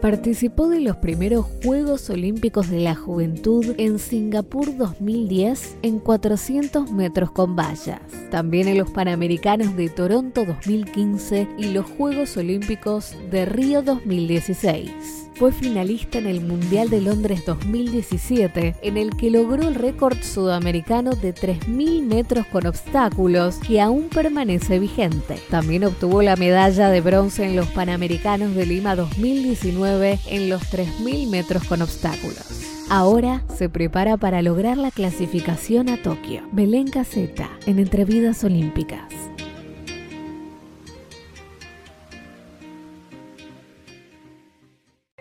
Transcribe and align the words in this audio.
Participó 0.00 0.68
de 0.68 0.80
los 0.80 0.96
primeros 0.96 1.44
Juegos 1.62 2.08
Olímpicos 2.08 2.70
de 2.70 2.80
la 2.80 2.94
Juventud 2.94 3.74
en 3.76 3.98
Singapur 3.98 4.74
2010 4.74 5.76
en 5.82 5.98
400 5.98 6.90
metros 6.90 7.30
con 7.32 7.54
vallas. 7.54 8.00
También 8.30 8.68
en 8.68 8.78
los 8.78 8.90
Panamericanos 8.90 9.76
de 9.76 9.88
Toronto 9.88 10.44
2015 10.44 11.48
y 11.58 11.66
los 11.72 11.86
Juegos 11.86 12.36
Olímpicos 12.36 13.16
de 13.30 13.44
Río 13.44 13.82
2016 13.82 15.20
fue 15.40 15.52
finalista 15.52 16.18
en 16.18 16.26
el 16.26 16.42
Mundial 16.42 16.90
de 16.90 17.00
Londres 17.00 17.46
2017, 17.46 18.76
en 18.82 18.96
el 18.98 19.16
que 19.16 19.30
logró 19.30 19.66
el 19.66 19.74
récord 19.74 20.18
sudamericano 20.22 21.12
de 21.12 21.34
3.000 21.34 22.02
metros 22.02 22.44
con 22.48 22.66
obstáculos, 22.66 23.56
que 23.66 23.80
aún 23.80 24.10
permanece 24.10 24.78
vigente. 24.78 25.38
También 25.48 25.84
obtuvo 25.84 26.20
la 26.20 26.36
medalla 26.36 26.90
de 26.90 27.00
bronce 27.00 27.46
en 27.46 27.56
los 27.56 27.68
Panamericanos 27.68 28.54
de 28.54 28.66
Lima 28.66 28.94
2019 28.94 30.18
en 30.26 30.50
los 30.50 30.60
3.000 30.70 31.30
metros 31.30 31.64
con 31.64 31.80
obstáculos. 31.80 32.79
Ahora 32.92 33.42
se 33.46 33.68
prepara 33.68 34.16
para 34.16 34.42
lograr 34.42 34.76
la 34.76 34.90
clasificación 34.90 35.88
a 35.88 36.02
Tokio. 36.02 36.42
Belén 36.50 36.90
Caseta, 36.90 37.48
en 37.64 37.78
Entrevidas 37.78 38.42
Olímpicas. 38.42 39.14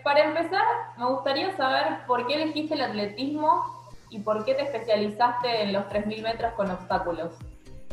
Para 0.04 0.24
empezar, 0.24 0.64
me 0.98 1.06
gustaría 1.12 1.56
saber 1.56 2.08
por 2.08 2.26
qué 2.26 2.42
elegiste 2.42 2.74
el 2.74 2.82
atletismo 2.82 3.64
y 4.10 4.18
por 4.18 4.46
qué 4.46 4.56
te 4.56 4.64
especializaste 4.64 5.62
en 5.62 5.74
los 5.74 5.86
3.000 5.90 6.24
metros 6.24 6.54
con 6.54 6.72
obstáculos. 6.72 7.38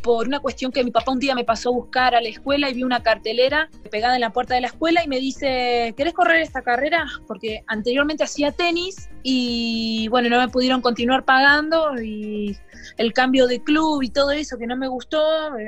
Por 0.07 0.29
una 0.29 0.39
cuestión 0.39 0.71
que 0.71 0.85
mi 0.85 0.93
papá 0.93 1.11
un 1.11 1.19
día 1.19 1.35
me 1.35 1.43
pasó 1.43 1.71
a 1.71 1.73
buscar 1.73 2.15
a 2.15 2.21
la 2.21 2.29
escuela 2.29 2.71
y 2.71 2.75
vi 2.75 2.85
una 2.85 3.03
cartelera 3.03 3.69
pegada 3.91 4.15
en 4.15 4.21
la 4.21 4.31
puerta 4.31 4.55
de 4.55 4.61
la 4.61 4.69
escuela 4.69 5.03
y 5.03 5.09
me 5.09 5.19
dice, 5.19 5.95
¿querés 5.97 6.15
correr 6.15 6.43
esta 6.43 6.63
carrera? 6.63 7.05
Porque 7.27 7.65
anteriormente 7.67 8.23
hacía 8.23 8.53
tenis 8.53 9.11
y 9.25 10.07
bueno, 10.07 10.29
no 10.29 10.39
me 10.39 10.47
pudieron 10.47 10.81
continuar 10.81 11.25
pagando 11.25 12.01
y 12.01 12.57
el 12.99 13.13
cambio 13.15 13.49
de 13.49 13.65
club 13.65 14.01
y 14.01 14.11
todo 14.11 14.31
eso 14.31 14.57
que 14.57 14.69
no 14.69 14.77
me 14.77 14.87
gustó, 14.87 15.21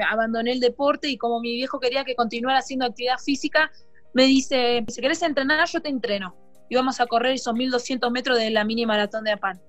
abandoné 0.08 0.52
el 0.52 0.60
deporte 0.60 1.08
y 1.08 1.18
como 1.18 1.40
mi 1.40 1.56
viejo 1.56 1.80
quería 1.80 2.04
que 2.04 2.14
continuara 2.14 2.60
haciendo 2.60 2.86
actividad 2.86 3.18
física, 3.18 3.72
me 4.14 4.22
dice, 4.22 4.84
si 4.86 5.00
querés 5.00 5.20
entrenar, 5.22 5.66
yo 5.66 5.80
te 5.80 5.88
entreno. 5.88 6.36
Y 6.70 6.76
vamos 6.76 7.00
a 7.00 7.06
correr 7.06 7.32
esos 7.32 7.54
1200 7.54 8.08
metros 8.12 8.38
de 8.38 8.50
la 8.50 8.62
mini 8.62 8.86
maratón 8.86 9.24
de 9.24 9.32
Apan. 9.32 9.60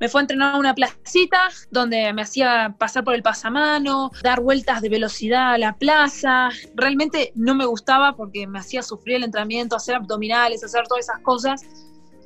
Me 0.00 0.08
fue 0.08 0.20
a 0.20 0.22
entrenar 0.22 0.54
a 0.54 0.58
una 0.58 0.74
placita 0.74 1.50
donde 1.70 2.12
me 2.14 2.22
hacía 2.22 2.74
pasar 2.78 3.04
por 3.04 3.14
el 3.14 3.22
pasamano, 3.22 4.10
dar 4.22 4.40
vueltas 4.40 4.80
de 4.80 4.88
velocidad 4.88 5.52
a 5.52 5.58
la 5.58 5.76
plaza. 5.76 6.48
Realmente 6.74 7.32
no 7.34 7.54
me 7.54 7.66
gustaba 7.66 8.16
porque 8.16 8.46
me 8.46 8.58
hacía 8.58 8.82
sufrir 8.82 9.16
el 9.16 9.24
entrenamiento, 9.24 9.76
hacer 9.76 9.96
abdominales, 9.96 10.64
hacer 10.64 10.84
todas 10.88 11.04
esas 11.04 11.20
cosas. 11.20 11.62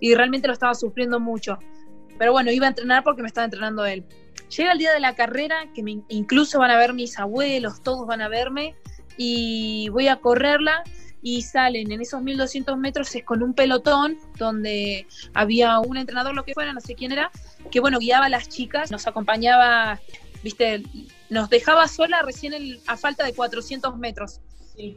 Y 0.00 0.14
realmente 0.14 0.46
lo 0.46 0.52
estaba 0.52 0.74
sufriendo 0.74 1.18
mucho. 1.18 1.58
Pero 2.16 2.30
bueno, 2.30 2.52
iba 2.52 2.66
a 2.66 2.68
entrenar 2.68 3.02
porque 3.02 3.22
me 3.22 3.28
estaba 3.28 3.46
entrenando 3.46 3.84
él. 3.84 4.04
Llega 4.56 4.70
el 4.70 4.78
día 4.78 4.92
de 4.92 5.00
la 5.00 5.16
carrera, 5.16 5.56
que 5.74 5.82
incluso 6.08 6.60
van 6.60 6.70
a 6.70 6.76
ver 6.76 6.94
mis 6.94 7.18
abuelos, 7.18 7.82
todos 7.82 8.06
van 8.06 8.20
a 8.20 8.28
verme, 8.28 8.76
y 9.16 9.88
voy 9.88 10.06
a 10.06 10.16
correrla 10.16 10.84
y 11.24 11.40
salen 11.40 11.90
en 11.90 12.02
esos 12.02 12.22
1200 12.22 12.76
metros 12.76 13.12
es 13.14 13.24
con 13.24 13.42
un 13.42 13.54
pelotón 13.54 14.18
donde 14.36 15.06
había 15.32 15.80
un 15.80 15.96
entrenador, 15.96 16.34
lo 16.34 16.44
que 16.44 16.52
fuera, 16.52 16.74
no 16.74 16.82
sé 16.82 16.94
quién 16.94 17.12
era, 17.12 17.30
que 17.72 17.80
bueno, 17.80 17.98
guiaba 17.98 18.26
a 18.26 18.28
las 18.28 18.50
chicas, 18.50 18.90
nos 18.90 19.06
acompañaba, 19.06 19.98
viste, 20.42 20.82
nos 21.30 21.48
dejaba 21.48 21.88
sola 21.88 22.20
recién 22.20 22.78
a 22.86 22.98
falta 22.98 23.24
de 23.24 23.32
400 23.32 23.96
metros. 23.96 24.40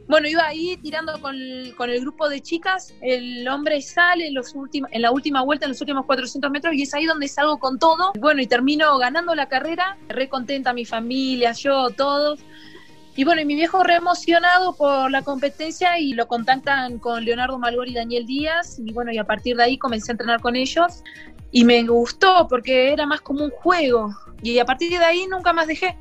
Bueno, 0.06 0.28
iba 0.28 0.44
ahí 0.44 0.76
tirando 0.76 1.18
con 1.20 1.34
el, 1.34 1.74
con 1.76 1.88
el, 1.88 2.00
grupo 2.02 2.28
de 2.28 2.42
chicas, 2.42 2.92
el 3.00 3.48
hombre 3.48 3.80
sale 3.80 4.26
en, 4.26 4.34
los 4.34 4.52
en 4.90 5.00
la 5.02 5.10
última 5.12 5.42
vuelta, 5.44 5.64
en 5.64 5.70
los 5.70 5.80
últimos 5.80 6.04
400 6.04 6.50
metros, 6.50 6.74
y 6.74 6.82
es 6.82 6.92
ahí 6.92 7.06
donde 7.06 7.26
salgo 7.28 7.58
con 7.58 7.78
todo. 7.78 8.12
Bueno, 8.18 8.42
y 8.42 8.46
termino 8.46 8.98
ganando 8.98 9.34
la 9.34 9.48
carrera, 9.48 9.96
re 10.08 10.28
contenta 10.28 10.74
mi 10.74 10.84
familia, 10.84 11.52
yo, 11.52 11.88
todos. 11.90 12.40
Y 13.18 13.24
bueno, 13.24 13.40
y 13.40 13.44
mi 13.44 13.56
viejo 13.56 13.82
re 13.82 13.96
emocionado 13.96 14.76
por 14.76 15.10
la 15.10 15.22
competencia 15.22 15.98
y 15.98 16.12
lo 16.12 16.28
contactan 16.28 17.00
con 17.00 17.24
Leonardo 17.24 17.58
Malgori 17.58 17.90
y 17.90 17.94
Daniel 17.94 18.26
Díaz. 18.26 18.78
Y 18.78 18.92
bueno, 18.92 19.10
y 19.10 19.18
a 19.18 19.24
partir 19.24 19.56
de 19.56 19.64
ahí 19.64 19.76
comencé 19.76 20.12
a 20.12 20.14
entrenar 20.14 20.40
con 20.40 20.54
ellos. 20.54 21.02
Y 21.50 21.64
me 21.64 21.82
gustó 21.82 22.46
porque 22.48 22.92
era 22.92 23.06
más 23.06 23.20
como 23.20 23.42
un 23.42 23.50
juego. 23.50 24.14
Y 24.40 24.60
a 24.60 24.64
partir 24.64 24.96
de 24.96 25.04
ahí 25.04 25.26
nunca 25.26 25.52
más 25.52 25.66
dejé. 25.66 25.98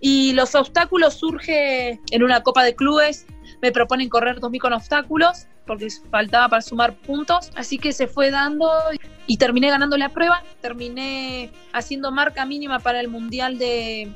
Y 0.00 0.32
los 0.32 0.56
obstáculos 0.56 1.14
surge 1.14 2.00
en 2.10 2.22
una 2.24 2.42
copa 2.42 2.64
de 2.64 2.74
clubes. 2.74 3.24
Me 3.62 3.70
proponen 3.70 4.08
correr 4.08 4.40
2000 4.40 4.60
con 4.60 4.72
obstáculos 4.72 5.46
porque 5.64 5.86
faltaba 6.10 6.48
para 6.48 6.62
sumar 6.62 6.96
puntos. 6.96 7.52
Así 7.54 7.78
que 7.78 7.92
se 7.92 8.08
fue 8.08 8.32
dando 8.32 8.68
y 9.28 9.36
terminé 9.36 9.70
ganando 9.70 9.96
la 9.96 10.08
prueba. 10.08 10.42
Terminé 10.60 11.52
haciendo 11.72 12.10
marca 12.10 12.44
mínima 12.44 12.80
para 12.80 12.98
el 12.98 13.06
Mundial 13.06 13.58
de, 13.58 14.12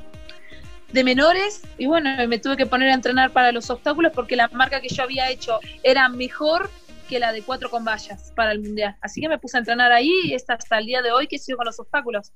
de 0.93 1.03
menores 1.03 1.63
y 1.77 1.87
bueno, 1.87 2.09
me 2.27 2.37
tuve 2.37 2.55
que 2.55 2.67
poner 2.67 2.89
a 2.89 2.93
entrenar 2.93 3.31
para 3.31 3.51
los 3.51 3.69
obstáculos 3.69 4.11
porque 4.13 4.35
la 4.35 4.47
marca 4.49 4.79
que 4.79 4.89
yo 4.89 5.03
había 5.03 5.29
hecho 5.29 5.59
era 5.81 6.07
mejor 6.07 6.69
que 7.09 7.19
la 7.19 7.33
de 7.33 7.41
cuatro 7.41 7.69
con 7.69 7.83
vallas 7.83 8.31
para 8.35 8.51
el 8.51 8.61
mundial. 8.61 8.95
Así 9.01 9.19
que 9.19 9.27
me 9.27 9.39
puse 9.39 9.57
a 9.57 9.59
entrenar 9.59 9.91
ahí 9.91 10.13
y 10.23 10.35
hasta 10.35 10.57
el 10.77 10.85
día 10.85 11.01
de 11.01 11.11
hoy 11.11 11.27
que 11.27 11.39
sigo 11.39 11.57
con 11.57 11.65
los 11.65 11.79
obstáculos. 11.79 12.31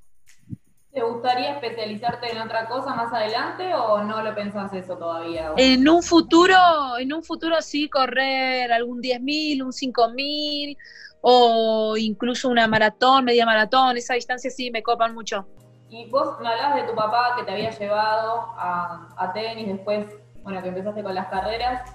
¿Te 0.92 1.04
gustaría 1.04 1.52
especializarte 1.52 2.32
en 2.32 2.40
otra 2.40 2.68
cosa 2.68 2.96
más 2.96 3.14
adelante 3.14 3.72
o 3.76 4.04
no 4.04 4.24
lo 4.24 4.34
pensás 4.34 4.74
eso 4.74 4.98
todavía? 4.98 5.54
En 5.56 5.88
un 5.88 6.02
futuro, 6.02 6.58
en 6.98 7.14
un 7.14 7.24
futuro 7.24 7.62
sí 7.62 7.88
correr 7.88 8.72
algún 8.72 9.00
10.000, 9.00 9.64
un 9.64 9.72
5.000 9.72 10.76
o 11.22 11.96
incluso 11.98 12.50
una 12.50 12.68
maratón, 12.68 13.26
media 13.26 13.46
maratón, 13.46 13.98
esa 13.98 14.16
distancia 14.16 14.50
sí 14.50 14.72
me 14.72 14.82
copan 14.82 15.14
mucho. 15.14 15.48
Y 15.90 16.10
vos 16.10 16.40
me 16.42 16.50
hablabas 16.50 16.76
de 16.76 16.84
tu 16.84 16.96
papá 16.96 17.36
que 17.38 17.44
te 17.44 17.52
había 17.52 17.72
llevado 17.72 18.54
a, 18.58 19.32
tenis, 19.34 19.68
después, 19.68 20.06
bueno, 20.44 20.62
que 20.62 20.70
empezaste 20.70 21.02
con 21.02 21.16
las 21.16 21.28
carreras. 21.28 21.94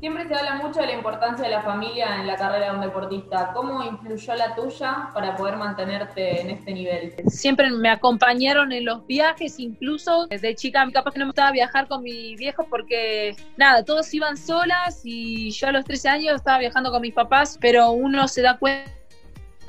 Siempre 0.00 0.28
se 0.28 0.34
habla 0.34 0.54
mucho 0.56 0.80
de 0.80 0.86
la 0.86 0.92
importancia 0.92 1.44
de 1.44 1.50
la 1.50 1.62
familia 1.62 2.20
en 2.20 2.26
la 2.28 2.36
carrera 2.36 2.66
de 2.66 2.76
un 2.76 2.80
deportista. 2.80 3.50
¿Cómo 3.52 3.82
influyó 3.82 4.34
la 4.34 4.54
tuya 4.54 5.10
para 5.12 5.36
poder 5.36 5.56
mantenerte 5.56 6.40
en 6.40 6.50
este 6.50 6.72
nivel? 6.72 7.14
Siempre 7.26 7.68
me 7.70 7.90
acompañaron 7.90 8.70
en 8.70 8.84
los 8.84 9.04
viajes, 9.06 9.58
incluso 9.58 10.26
desde 10.28 10.54
chica, 10.54 10.88
capaz 10.92 11.12
que 11.12 11.18
no 11.18 11.26
me 11.26 11.30
gustaba 11.30 11.50
viajar 11.50 11.88
con 11.88 12.04
mi 12.04 12.36
viejo 12.36 12.66
porque, 12.70 13.34
nada, 13.56 13.84
todos 13.84 14.12
iban 14.14 14.36
solas 14.36 15.00
y 15.04 15.50
yo 15.50 15.68
a 15.68 15.72
los 15.72 15.84
13 15.84 16.08
años 16.08 16.34
estaba 16.36 16.58
viajando 16.58 16.92
con 16.92 17.02
mis 17.02 17.14
papás, 17.14 17.58
pero 17.60 17.90
uno 17.90 18.28
se 18.28 18.42
da 18.42 18.56
cuenta 18.56 18.98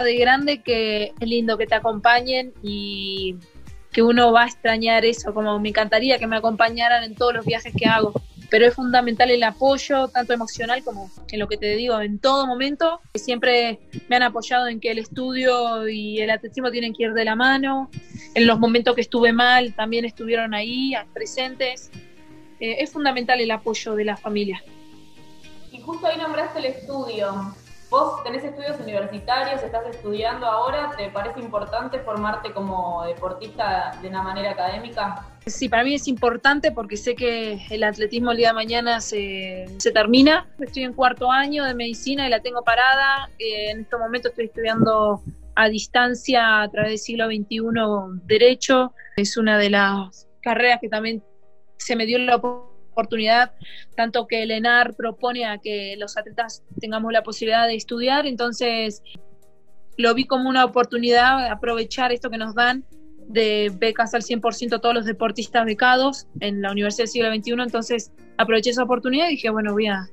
de 0.03 0.15
grande 0.17 0.61
que 0.61 1.13
es 1.19 1.27
lindo 1.27 1.57
que 1.57 1.67
te 1.67 1.75
acompañen 1.75 2.53
y 2.63 3.35
que 3.91 4.03
uno 4.03 4.31
va 4.31 4.43
a 4.43 4.47
extrañar 4.47 5.05
eso, 5.05 5.33
como 5.33 5.59
me 5.59 5.69
encantaría 5.69 6.19
que 6.19 6.27
me 6.27 6.37
acompañaran 6.37 7.03
en 7.03 7.15
todos 7.15 7.33
los 7.33 7.45
viajes 7.45 7.73
que 7.75 7.85
hago. 7.85 8.13
Pero 8.49 8.65
es 8.65 8.73
fundamental 8.73 9.29
el 9.29 9.43
apoyo, 9.43 10.07
tanto 10.07 10.33
emocional 10.33 10.83
como 10.83 11.11
en 11.31 11.39
lo 11.39 11.47
que 11.47 11.57
te 11.57 11.75
digo, 11.75 11.99
en 12.01 12.17
todo 12.17 12.47
momento. 12.47 12.99
Siempre 13.13 13.79
me 14.07 14.15
han 14.15 14.23
apoyado 14.23 14.67
en 14.67 14.79
que 14.79 14.89
el 14.89 14.97
estudio 14.97 15.87
y 15.87 16.19
el 16.19 16.31
atletismo 16.31 16.71
tienen 16.71 16.93
que 16.93 17.03
ir 17.03 17.13
de 17.13 17.25
la 17.25 17.35
mano. 17.35 17.91
En 18.33 18.47
los 18.47 18.59
momentos 18.59 18.95
que 18.95 19.01
estuve 19.01 19.33
mal, 19.33 19.75
también 19.75 20.03
estuvieron 20.05 20.55
ahí, 20.55 20.93
presentes. 21.13 21.91
Eh, 22.59 22.77
es 22.79 22.91
fundamental 22.91 23.39
el 23.39 23.51
apoyo 23.51 23.93
de 23.93 24.05
la 24.05 24.17
familia. 24.17 24.63
Y 25.71 25.79
justo 25.81 26.07
ahí 26.07 26.17
nombraste 26.17 26.59
el 26.59 26.65
estudio. 26.65 27.53
Vos 27.89 28.23
tenés 28.23 28.43
estudios 28.43 28.79
universitarios, 28.79 29.63
estás 29.63 29.83
estudiando 29.87 30.45
ahora, 30.45 30.91
¿te 30.95 31.09
parece 31.09 31.39
importante 31.39 31.97
formarte 31.99 32.51
como 32.51 33.03
deportista 33.03 33.97
de 33.99 34.09
una 34.09 34.21
manera 34.21 34.51
académica? 34.51 35.25
Sí, 35.47 35.69
para 35.69 35.83
mí 35.83 35.95
es 35.95 36.07
importante 36.07 36.71
porque 36.71 36.97
sé 36.97 37.15
que 37.15 37.59
el 37.71 37.83
atletismo 37.83 38.29
el 38.29 38.37
día 38.37 38.49
de 38.49 38.53
mañana 38.53 39.01
se, 39.01 39.65
se 39.79 39.91
termina. 39.91 40.47
Estoy 40.59 40.83
en 40.83 40.93
cuarto 40.93 41.31
año 41.31 41.63
de 41.63 41.73
medicina 41.73 42.27
y 42.27 42.29
la 42.29 42.41
tengo 42.41 42.63
parada. 42.63 43.27
Eh, 43.39 43.71
en 43.71 43.81
este 43.81 43.97
momento 43.97 44.29
estoy 44.29 44.45
estudiando 44.45 45.23
a 45.55 45.67
distancia 45.67 46.61
a 46.61 46.69
través 46.69 46.91
del 46.91 46.99
siglo 46.99 47.25
XXI 47.25 48.21
Derecho. 48.25 48.93
Es 49.17 49.35
una 49.35 49.57
de 49.57 49.71
las 49.71 50.27
carreras 50.41 50.77
que 50.79 50.89
también 50.89 51.23
se 51.77 51.95
me 51.95 52.05
dio 52.05 52.19
la 52.19 52.35
oportunidad 52.35 52.68
oportunidad, 52.99 53.53
tanto 53.95 54.27
que 54.27 54.43
el 54.43 54.51
ENAR 54.51 54.95
propone 54.95 55.45
a 55.45 55.57
que 55.57 55.95
los 55.97 56.17
atletas 56.17 56.63
tengamos 56.79 57.11
la 57.13 57.23
posibilidad 57.23 57.67
de 57.67 57.75
estudiar, 57.75 58.25
entonces 58.25 59.01
lo 59.97 60.13
vi 60.13 60.25
como 60.25 60.49
una 60.49 60.65
oportunidad 60.65 61.47
aprovechar 61.47 62.11
esto 62.11 62.29
que 62.29 62.37
nos 62.37 62.55
dan 62.55 62.83
de 63.27 63.71
becas 63.73 64.13
al 64.13 64.23
100% 64.23 64.75
a 64.75 64.79
todos 64.79 64.95
los 64.95 65.05
deportistas 65.05 65.65
becados 65.65 66.27
en 66.39 66.61
la 66.61 66.71
Universidad 66.71 67.03
del 67.03 67.11
Siglo 67.11 67.33
XXI, 67.33 67.51
entonces 67.63 68.11
aproveché 68.37 68.71
esa 68.71 68.83
oportunidad 68.83 69.27
y 69.27 69.31
dije, 69.31 69.49
bueno, 69.49 69.73
voy 69.73 69.87
a, 69.87 70.09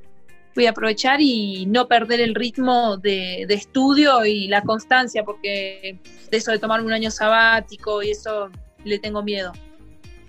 voy 0.55 0.67
a 0.67 0.71
aprovechar 0.71 1.21
y 1.21 1.67
no 1.67 1.89
perder 1.89 2.21
el 2.21 2.35
ritmo 2.35 2.99
de, 2.99 3.47
de 3.49 3.55
estudio 3.55 4.25
y 4.25 4.49
la 4.49 4.63
constancia, 4.63 5.25
porque 5.25 5.99
de 6.31 6.37
eso 6.37 6.51
de 6.51 6.59
tomarme 6.59 6.87
un 6.87 6.93
año 6.93 7.11
sabático 7.11 8.03
y 8.03 8.11
eso 8.11 8.51
le 8.85 8.99
tengo 8.99 9.23
miedo. 9.23 9.53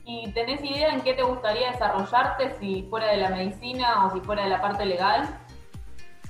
¿Y 0.10 0.32
tenés 0.32 0.64
idea 0.64 0.94
en 0.94 1.02
qué 1.02 1.14
te 1.14 1.22
gustaría 1.22 1.72
desarrollarte, 1.72 2.56
si 2.62 2.84
fuera 2.90 3.08
de 3.08 3.18
la 3.18 3.30
medicina 3.30 4.06
o 4.06 4.14
si 4.14 4.22
fuera 4.22 4.46
de 4.46 4.50
la 4.50 4.62
parte 4.62 4.86
legal? 4.86 5.38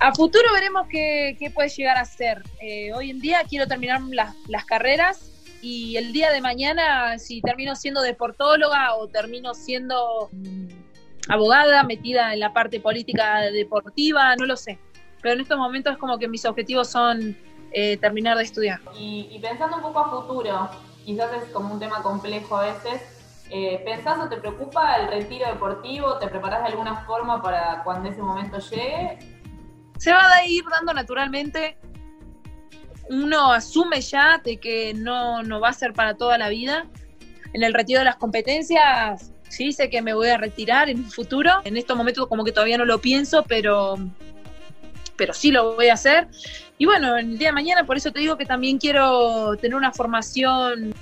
A 0.00 0.12
futuro 0.12 0.52
veremos 0.52 0.88
qué, 0.90 1.36
qué 1.38 1.48
puede 1.52 1.68
llegar 1.68 1.96
a 1.96 2.04
ser. 2.04 2.42
Eh, 2.60 2.92
hoy 2.92 3.10
en 3.10 3.20
día 3.20 3.44
quiero 3.48 3.68
terminar 3.68 4.00
las, 4.10 4.34
las 4.48 4.64
carreras 4.64 5.30
y 5.62 5.96
el 5.96 6.12
día 6.12 6.32
de 6.32 6.40
mañana, 6.40 7.20
si 7.20 7.40
termino 7.40 7.76
siendo 7.76 8.02
deportóloga 8.02 8.96
o 8.96 9.06
termino 9.06 9.54
siendo 9.54 10.28
mm, 10.32 10.66
abogada 11.28 11.84
metida 11.84 12.34
en 12.34 12.40
la 12.40 12.52
parte 12.52 12.80
política 12.80 13.42
deportiva, 13.42 14.34
no 14.34 14.46
lo 14.46 14.56
sé. 14.56 14.80
Pero 15.22 15.34
en 15.34 15.40
estos 15.40 15.56
momentos 15.56 15.92
es 15.92 15.98
como 15.98 16.18
que 16.18 16.26
mis 16.26 16.44
objetivos 16.44 16.88
son 16.88 17.36
eh, 17.70 17.96
terminar 17.98 18.36
de 18.38 18.42
estudiar. 18.42 18.80
Y, 18.98 19.38
pensando 19.40 19.76
un 19.76 19.82
poco 19.82 20.00
a 20.00 20.10
futuro, 20.10 20.68
quizás 21.04 21.30
es 21.42 21.48
como 21.50 21.74
un 21.74 21.78
tema 21.78 22.02
complejo 22.02 22.56
a 22.56 22.72
veces, 22.72 23.17
eh, 23.50 23.82
¿pensás 23.84 24.18
o 24.18 24.28
te 24.28 24.36
preocupa 24.36 24.96
el 24.96 25.08
retiro 25.08 25.46
deportivo? 25.48 26.18
¿Te 26.18 26.28
preparás 26.28 26.62
de 26.62 26.68
alguna 26.68 27.04
forma 27.04 27.42
para 27.42 27.82
cuando 27.84 28.08
ese 28.08 28.22
momento 28.22 28.58
llegue? 28.58 29.18
Se 29.98 30.12
va 30.12 30.32
a 30.34 30.46
ir 30.46 30.64
dando 30.70 30.92
naturalmente. 30.92 31.76
Uno 33.10 33.52
asume 33.52 34.00
ya 34.00 34.38
de 34.38 34.58
que 34.58 34.92
no, 34.94 35.42
no 35.42 35.60
va 35.60 35.70
a 35.70 35.72
ser 35.72 35.92
para 35.92 36.14
toda 36.14 36.36
la 36.38 36.48
vida. 36.48 36.86
En 37.54 37.62
el 37.62 37.72
retiro 37.72 38.00
de 38.00 38.04
las 38.04 38.16
competencias, 38.16 39.32
sí 39.48 39.72
sé 39.72 39.88
que 39.88 40.02
me 40.02 40.12
voy 40.12 40.28
a 40.28 40.36
retirar 40.36 40.90
en 40.90 40.98
un 40.98 41.10
futuro. 41.10 41.50
En 41.64 41.76
estos 41.76 41.96
momentos 41.96 42.26
como 42.26 42.44
que 42.44 42.52
todavía 42.52 42.76
no 42.76 42.84
lo 42.84 43.00
pienso, 43.00 43.42
pero 43.44 43.96
pero 45.16 45.34
sí 45.34 45.50
lo 45.50 45.74
voy 45.74 45.88
a 45.88 45.94
hacer. 45.94 46.28
Y 46.78 46.86
bueno, 46.86 47.16
el 47.16 47.36
día 47.36 47.48
de 47.48 47.52
mañana, 47.52 47.84
por 47.84 47.96
eso 47.96 48.12
te 48.12 48.20
digo 48.20 48.38
que 48.38 48.46
también 48.46 48.78
quiero 48.78 49.56
tener 49.56 49.74
una 49.74 49.92
formación 49.92 50.94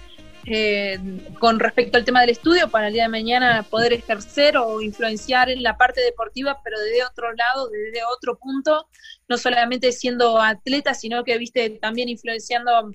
eh, 0.49 0.99
con 1.41 1.59
respecto 1.59 1.99
al 1.99 2.05
tema 2.05 2.21
del 2.21 2.31
estudio 2.31 2.69
para 2.69 2.87
el 2.87 2.93
día 2.93 3.03
de 3.03 3.09
mañana 3.09 3.65
poder 3.69 3.93
ejercer 3.93 4.57
o 4.57 4.81
influenciar 4.81 5.51
en 5.51 5.63
la 5.63 5.77
parte 5.77 6.01
deportiva, 6.01 6.61
pero 6.63 6.79
desde 6.79 7.05
otro 7.05 7.33
lado, 7.33 7.69
desde 7.69 8.05
otro 8.05 8.39
punto, 8.39 8.87
no 9.29 9.39
solamente 9.39 9.91
siendo 9.91 10.41
atleta, 10.41 10.95
sino 10.95 11.25
que, 11.25 11.37
viste, 11.37 11.71
también 11.71 12.09
influenciando 12.09 12.93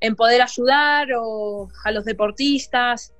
en 0.00 0.14
poder 0.14 0.42
ayudar 0.42 1.08
o 1.18 1.68
a 1.84 1.90
los 1.90 2.04
deportistas. 2.04 3.14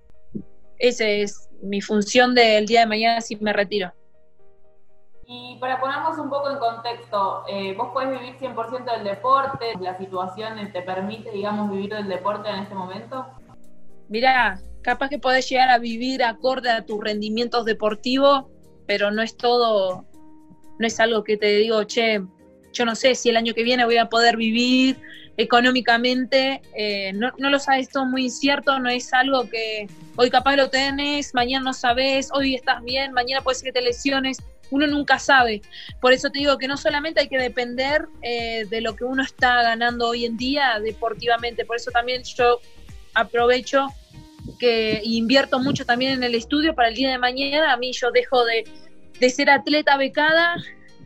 Esa 0.79 1.07
es 1.07 1.49
mi 1.63 1.81
función 1.81 2.35
del 2.35 2.67
día 2.67 2.81
de 2.81 2.87
mañana 2.87 3.21
si 3.23 3.37
me 3.37 3.53
retiro. 3.55 3.95
Y 5.33 5.57
para 5.61 5.81
ponernos 5.81 6.19
un 6.19 6.29
poco 6.29 6.51
en 6.51 6.59
contexto, 6.59 7.45
eh, 7.49 7.75
¿vos 7.77 7.91
podés 7.93 8.11
vivir 8.11 8.37
100% 8.39 8.85
del 8.93 9.05
deporte? 9.05 9.75
¿La 9.81 9.97
situación 9.97 10.73
te 10.73 10.83
permite, 10.83 11.31
digamos, 11.31 11.71
vivir 11.71 11.95
del 11.95 12.09
deporte 12.09 12.49
en 12.51 12.57
este 12.57 12.75
momento? 12.75 13.27
Mirá, 14.11 14.61
capaz 14.83 15.09
que 15.09 15.21
podés 15.21 15.49
llegar 15.49 15.71
a 15.71 15.79
vivir 15.79 16.25
acorde 16.25 16.69
a 16.69 16.85
tus 16.85 17.01
rendimientos 17.01 17.65
deportivos, 17.65 18.47
pero 18.85 19.13
no 19.13 19.23
es 19.23 19.37
todo, 19.37 20.05
no 20.81 20.87
es 20.87 20.99
algo 20.99 21.23
que 21.23 21.37
te 21.37 21.47
digo, 21.59 21.85
che, 21.85 22.21
yo 22.73 22.85
no 22.85 22.97
sé 22.97 23.15
si 23.15 23.29
el 23.29 23.37
año 23.37 23.55
que 23.55 23.63
viene 23.63 23.85
voy 23.85 23.99
a 23.99 24.09
poder 24.09 24.37
vivir 24.37 24.97
económicamente, 25.37 26.61
eh, 26.77 27.13
no, 27.15 27.31
no, 27.39 27.51
lo 27.51 27.61
sabes, 27.61 27.89
todo 27.89 28.05
muy 28.05 28.25
incierto, 28.25 28.81
no 28.81 28.91
es 28.91 29.13
algo 29.13 29.49
que 29.49 29.87
hoy 30.17 30.29
capaz 30.29 30.57
lo 30.57 30.71
tenés, 30.71 31.33
mañana 31.33 31.67
no 31.67 31.73
sabes, 31.73 32.31
hoy 32.35 32.57
estás 32.57 32.83
bien, 32.83 33.13
mañana 33.13 33.43
puede 33.43 33.59
ser 33.59 33.67
que 33.67 33.81
te 33.81 33.83
lesiones, 33.83 34.39
uno 34.73 34.89
nunca 34.89 35.21
sabe. 35.21 35.63
Por 36.01 36.13
eso 36.13 36.31
te 36.31 36.41
digo 36.41 36.59
que 36.59 36.67
no 36.67 36.77
solamente 36.77 37.21
hay 37.21 37.29
que 37.29 37.39
depender 37.39 38.07
eh, 38.23 38.67
de 38.69 38.81
lo 38.81 38.97
que 38.97 39.05
uno 39.05 39.23
está 39.23 39.63
ganando 39.63 40.09
hoy 40.09 40.25
en 40.25 40.37
día 40.37 40.81
deportivamente, 40.83 41.65
por 41.65 41.77
eso 41.77 41.93
también 41.93 42.25
yo 42.25 42.61
aprovecho 43.15 43.87
que 44.59 45.01
invierto 45.05 45.59
mucho 45.59 45.85
también 45.85 46.13
en 46.13 46.23
el 46.23 46.35
estudio 46.35 46.75
para 46.75 46.89
el 46.89 46.95
día 46.95 47.11
de 47.11 47.19
mañana. 47.19 47.73
A 47.73 47.77
mí 47.77 47.93
yo 47.93 48.11
dejo 48.11 48.45
de, 48.45 48.65
ser 49.31 49.51
atleta 49.51 49.97
becada 49.97 50.57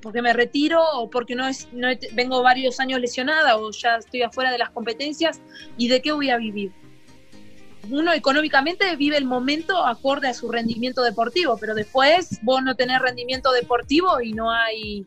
porque 0.03 0.23
me 0.23 0.33
retiro 0.33 0.83
o 0.95 1.09
porque 1.09 1.35
no, 1.35 1.45
no 1.73 1.89
vengo 2.13 2.43
varios 2.43 2.79
años 2.79 3.01
lesionada 3.01 3.57
o 3.57 3.71
ya 3.71 3.97
estoy 3.97 4.23
afuera 4.23 4.53
de 4.53 4.59
las 4.59 4.71
competencias 4.71 5.41
y 5.77 5.89
de 5.89 6.03
qué 6.03 6.13
voy 6.13 6.31
a 6.31 6.37
vivir 6.37 6.73
uno 7.91 8.13
económicamente 8.13 8.97
vive 8.97 9.17
el 9.17 9.25
momento 9.25 9.85
acorde 9.85 10.29
a 10.29 10.35
su 10.35 10.51
rendimiento 10.51 11.03
deportivo, 11.03 11.57
pero 11.59 11.75
después 11.75 12.39
vos 12.43 12.63
no 12.63 12.75
tenés 12.75 13.01
rendimiento 13.01 13.53
deportivo 13.53 14.21
y 14.21 14.33
no 14.33 14.51
hay 14.51 15.05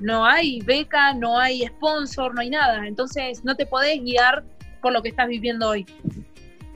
no 0.00 0.26
hay 0.26 0.60
beca, 0.62 1.14
no 1.14 1.38
hay 1.38 1.64
sponsor, 1.66 2.34
no 2.34 2.40
hay 2.40 2.50
nada. 2.50 2.86
Entonces 2.88 3.44
no 3.44 3.54
te 3.54 3.66
podés 3.66 4.02
guiar 4.02 4.42
por 4.80 4.92
lo 4.92 5.00
que 5.00 5.10
estás 5.10 5.28
viviendo 5.28 5.68
hoy. 5.68 5.86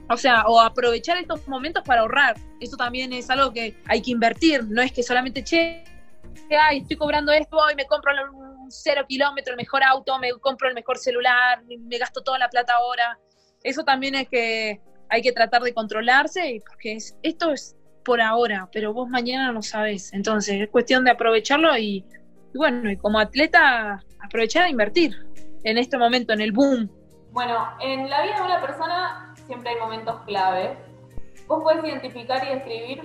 O 0.09 0.17
sea, 0.17 0.43
o 0.47 0.59
aprovechar 0.59 1.17
estos 1.17 1.47
momentos 1.47 1.83
para 1.83 2.01
ahorrar. 2.01 2.35
Eso 2.59 2.77
también 2.77 3.11
es 3.13 3.29
algo 3.29 3.51
que 3.51 3.75
hay 3.87 4.01
que 4.01 4.11
invertir. 4.11 4.63
No 4.69 4.81
es 4.81 4.91
que 4.91 5.03
solamente, 5.03 5.43
che, 5.43 5.83
ay, 6.59 6.79
estoy 6.79 6.97
cobrando 6.97 7.31
esto 7.31 7.57
y 7.71 7.75
me 7.75 7.85
compro 7.85 8.11
un 8.33 8.71
cero 8.71 9.05
kilómetro, 9.07 9.53
el 9.53 9.57
mejor 9.57 9.83
auto, 9.83 10.17
me 10.19 10.31
compro 10.33 10.69
el 10.69 10.75
mejor 10.75 10.97
celular, 10.97 11.61
me 11.63 11.97
gasto 11.97 12.21
toda 12.21 12.39
la 12.39 12.49
plata 12.49 12.73
ahora. 12.73 13.19
Eso 13.63 13.83
también 13.83 14.15
es 14.15 14.29
que 14.29 14.81
hay 15.09 15.21
que 15.21 15.31
tratar 15.31 15.61
de 15.61 15.73
controlarse, 15.73 16.61
porque 16.67 16.97
esto 17.23 17.51
es 17.51 17.75
por 18.03 18.21
ahora, 18.21 18.69
pero 18.71 18.93
vos 18.93 19.09
mañana 19.09 19.51
no 19.51 19.61
sabes. 19.61 20.13
Entonces 20.13 20.61
es 20.61 20.69
cuestión 20.69 21.03
de 21.03 21.11
aprovecharlo 21.11 21.77
y, 21.77 22.05
bueno, 22.53 22.89
y 22.89 22.97
como 22.97 23.19
atleta 23.19 24.03
aprovechar 24.23 24.63
a 24.63 24.69
invertir 24.69 25.15
en 25.63 25.77
este 25.77 25.97
momento, 25.97 26.33
en 26.33 26.41
el 26.41 26.51
boom. 26.51 26.89
Bueno, 27.31 27.67
en 27.81 28.09
la 28.09 28.23
vida 28.23 28.35
de 28.35 28.41
una 28.41 28.61
persona 28.61 29.35
siempre 29.47 29.71
hay 29.71 29.77
momentos 29.77 30.15
clave. 30.25 30.77
¿Vos 31.47 31.63
podés 31.63 31.83
identificar 31.83 32.45
y 32.45 32.53
describir 32.53 33.01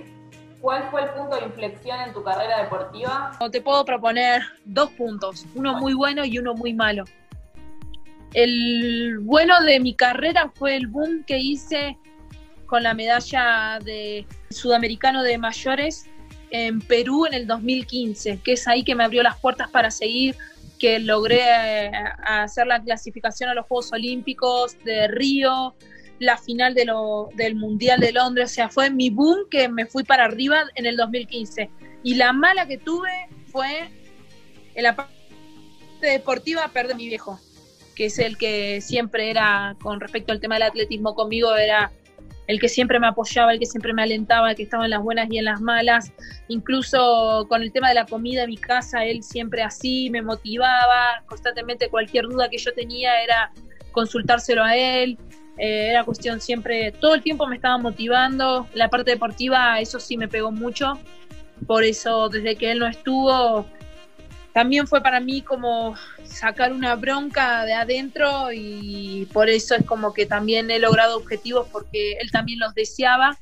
cuál 0.61 0.89
fue 0.91 1.03
el 1.03 1.09
punto 1.09 1.37
de 1.37 1.45
inflexión 1.45 1.99
en 2.01 2.13
tu 2.13 2.23
carrera 2.23 2.61
deportiva? 2.63 3.31
Te 3.51 3.61
puedo 3.61 3.83
proponer 3.85 4.43
dos 4.65 4.91
puntos, 4.91 5.45
uno 5.55 5.79
muy 5.79 5.93
bueno 5.93 6.25
y 6.25 6.37
uno 6.37 6.53
muy 6.53 6.73
malo. 6.73 7.05
El 8.33 9.19
bueno 9.21 9.61
de 9.61 9.79
mi 9.79 9.95
carrera 9.95 10.51
fue 10.53 10.75
el 10.75 10.87
boom 10.87 11.23
que 11.23 11.37
hice 11.37 11.97
con 12.65 12.83
la 12.83 12.93
medalla 12.93 13.79
de 13.83 14.25
sudamericano 14.49 15.21
de 15.21 15.37
mayores 15.37 16.09
en 16.49 16.81
Perú 16.81 17.25
en 17.25 17.33
el 17.33 17.47
2015, 17.47 18.39
que 18.43 18.53
es 18.53 18.67
ahí 18.67 18.83
que 18.83 18.95
me 18.95 19.03
abrió 19.03 19.21
las 19.23 19.39
puertas 19.39 19.69
para 19.69 19.91
seguir, 19.91 20.35
que 20.79 20.99
logré 20.99 21.41
eh, 21.41 21.91
hacer 22.23 22.67
la 22.67 22.81
clasificación 22.81 23.49
a 23.49 23.53
los 23.53 23.65
Juegos 23.67 23.91
Olímpicos 23.93 24.77
de 24.83 25.07
Río, 25.07 25.75
la 26.19 26.37
final 26.37 26.73
de 26.73 26.85
del 27.35 27.55
Mundial 27.55 27.99
de 27.99 28.11
Londres, 28.11 28.51
o 28.51 28.53
sea, 28.53 28.69
fue 28.69 28.89
mi 28.89 29.09
boom 29.09 29.49
que 29.49 29.67
me 29.67 29.85
fui 29.85 30.03
para 30.03 30.25
arriba 30.25 30.63
en 30.75 30.85
el 30.85 30.95
2015. 30.97 31.69
Y 32.03 32.15
la 32.15 32.33
mala 32.33 32.67
que 32.67 32.77
tuve 32.77 33.27
fue 33.51 33.89
en 34.75 34.83
la 34.83 34.95
parte 34.95 35.13
deportiva 36.01 36.67
perder 36.69 36.95
mi 36.95 37.07
viejo 37.07 37.39
que 37.93 38.05
es 38.05 38.19
el 38.19 38.37
que 38.37 38.81
siempre 38.81 39.29
era, 39.29 39.75
con 39.81 39.99
respecto 39.99 40.31
al 40.31 40.39
tema 40.39 40.55
del 40.55 40.63
atletismo 40.63 41.15
conmigo, 41.15 41.55
era 41.55 41.91
el 42.47 42.59
que 42.59 42.67
siempre 42.67 42.99
me 42.99 43.07
apoyaba, 43.07 43.53
el 43.53 43.59
que 43.59 43.65
siempre 43.65 43.93
me 43.93 44.03
alentaba, 44.03 44.51
el 44.51 44.57
que 44.57 44.63
estaba 44.63 44.83
en 44.85 44.91
las 44.91 45.01
buenas 45.01 45.27
y 45.31 45.37
en 45.37 45.45
las 45.45 45.61
malas. 45.61 46.11
Incluso 46.47 47.45
con 47.47 47.61
el 47.61 47.71
tema 47.71 47.89
de 47.89 47.95
la 47.95 48.05
comida 48.05 48.43
en 48.43 48.49
mi 48.49 48.57
casa, 48.57 49.05
él 49.05 49.23
siempre 49.23 49.63
así 49.63 50.09
me 50.09 50.21
motivaba. 50.21 51.23
Constantemente 51.25 51.89
cualquier 51.89 52.25
duda 52.25 52.49
que 52.49 52.57
yo 52.57 52.73
tenía 52.73 53.23
era 53.23 53.51
consultárselo 53.91 54.63
a 54.63 54.75
él. 54.75 55.17
Eh, 55.57 55.89
era 55.89 56.03
cuestión 56.03 56.41
siempre, 56.41 56.91
todo 56.91 57.13
el 57.13 57.21
tiempo 57.21 57.47
me 57.47 57.55
estaba 57.55 57.77
motivando. 57.77 58.67
La 58.73 58.89
parte 58.89 59.11
deportiva, 59.11 59.79
eso 59.79 59.99
sí 59.99 60.17
me 60.17 60.27
pegó 60.27 60.51
mucho. 60.51 60.99
Por 61.67 61.83
eso, 61.83 62.29
desde 62.29 62.55
que 62.55 62.71
él 62.71 62.79
no 62.79 62.87
estuvo, 62.87 63.65
también 64.53 64.87
fue 64.87 65.01
para 65.01 65.19
mí 65.19 65.41
como 65.41 65.95
sacar 66.23 66.71
una 66.73 66.95
bronca 66.95 67.65
de 67.65 67.73
adentro 67.73 68.51
y 68.51 69.27
por 69.33 69.49
eso 69.49 69.75
es 69.75 69.85
como 69.85 70.13
que 70.13 70.25
también 70.25 70.69
he 70.71 70.79
logrado 70.79 71.17
objetivos 71.17 71.67
porque 71.71 72.13
él 72.13 72.31
también 72.31 72.59
los 72.59 72.73
deseaba 72.73 73.37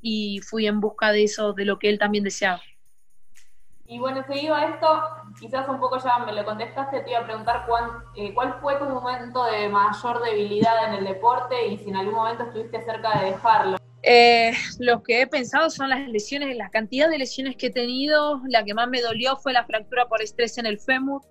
y 0.00 0.40
fui 0.40 0.66
en 0.66 0.80
busca 0.80 1.12
de 1.12 1.24
eso, 1.24 1.52
de 1.52 1.64
lo 1.64 1.78
que 1.78 1.88
él 1.88 1.98
también 1.98 2.24
deseaba. 2.24 2.62
Y 3.86 3.98
bueno, 3.98 4.24
seguido 4.26 4.54
a 4.54 4.66
esto, 4.66 5.02
quizás 5.38 5.68
un 5.68 5.78
poco 5.78 5.98
ya 6.02 6.18
me 6.18 6.32
lo 6.32 6.44
contestaste, 6.44 7.00
te 7.00 7.10
iba 7.10 7.20
a 7.20 7.24
preguntar 7.24 7.66
eh, 8.16 8.34
cuál 8.34 8.58
fue 8.60 8.76
tu 8.76 8.84
momento 8.84 9.44
de 9.44 9.68
mayor 9.68 10.22
debilidad 10.22 10.88
en 10.88 10.94
el 10.94 11.04
deporte 11.04 11.68
y 11.68 11.78
si 11.78 11.88
en 11.88 11.96
algún 11.96 12.14
momento 12.14 12.44
estuviste 12.44 12.84
cerca 12.84 13.18
de 13.18 13.26
dejarlo. 13.32 13.78
Eh, 14.02 14.52
lo 14.78 15.02
que 15.02 15.22
he 15.22 15.26
pensado 15.26 15.70
son 15.70 15.90
las 15.90 16.08
lesiones, 16.08 16.56
la 16.56 16.70
cantidad 16.70 17.08
de 17.08 17.18
lesiones 17.18 17.56
que 17.56 17.66
he 17.66 17.70
tenido. 17.70 18.40
La 18.48 18.64
que 18.64 18.74
más 18.74 18.88
me 18.88 19.00
dolió 19.00 19.36
fue 19.36 19.52
la 19.52 19.64
fractura 19.64 20.06
por 20.08 20.22
estrés 20.22 20.56
en 20.58 20.66
el 20.66 20.78
fémur. 20.78 21.22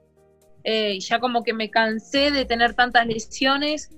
Eh, 0.63 0.99
ya 0.99 1.19
como 1.19 1.43
que 1.43 1.53
me 1.53 1.69
cansé 1.69 2.29
de 2.29 2.43
tener 2.45 2.73
tantas 2.73 3.07
lesiones 3.07 3.89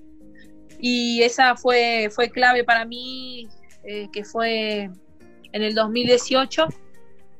y 0.78 1.22
esa 1.22 1.56
fue, 1.56 2.08
fue 2.10 2.30
clave 2.30 2.62
para 2.64 2.84
mí, 2.84 3.48
eh, 3.84 4.08
que 4.12 4.24
fue 4.24 4.88
en 5.52 5.62
el 5.62 5.74
2018 5.74 6.68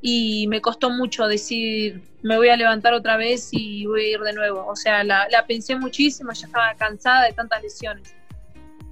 y 0.01 0.47
me 0.47 0.61
costó 0.61 0.89
mucho 0.89 1.27
decir, 1.27 2.01
me 2.23 2.37
voy 2.37 2.49
a 2.49 2.57
levantar 2.57 2.93
otra 2.93 3.17
vez 3.17 3.49
y 3.51 3.85
voy 3.85 4.05
a 4.05 4.09
ir 4.09 4.19
de 4.19 4.33
nuevo. 4.33 4.65
O 4.67 4.75
sea, 4.75 5.03
la, 5.03 5.27
la 5.29 5.45
pensé 5.45 5.75
muchísimo, 5.75 6.31
ya 6.33 6.47
estaba 6.47 6.73
cansada 6.75 7.25
de 7.25 7.33
tantas 7.33 7.61
lesiones 7.61 8.15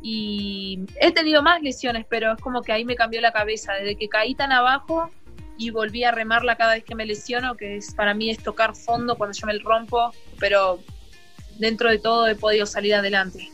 y 0.01 0.86
he 1.01 1.12
tenido 1.12 1.44
más 1.44 1.62
lesiones, 1.62 2.06
pero 2.10 2.34
es 2.34 2.42
como 2.42 2.62
que 2.62 2.72
ahí 2.72 2.86
me 2.86 2.96
cambió 2.96 3.20
la 3.22 3.34
cabeza. 3.34 3.74
Desde 3.74 3.98
que 3.98 4.08
caí 4.08 4.34
tan 4.34 4.51
abajo, 4.51 5.10
y 5.60 5.72
volví 5.72 6.06
a 6.06 6.12
remarla 6.12 6.56
cada 6.56 6.74
vez 6.75 6.86
que 6.86 6.96
me 6.96 7.06
lesiono, 7.06 7.58
que 7.58 7.75
es 7.75 7.94
para 7.94 8.13
mí 8.13 8.30
es 8.30 8.42
tocar 8.42 8.75
fondo 8.75 9.18
cuando 9.18 9.38
yo 9.38 9.46
me 9.46 9.60
rompo, 9.60 10.12
pero 10.39 10.80
dentro 11.60 11.89
de 11.89 12.00
todo 12.00 12.28
he 12.28 12.36
podido 12.36 12.66
salir 12.66 12.96
adelante. 12.96 13.51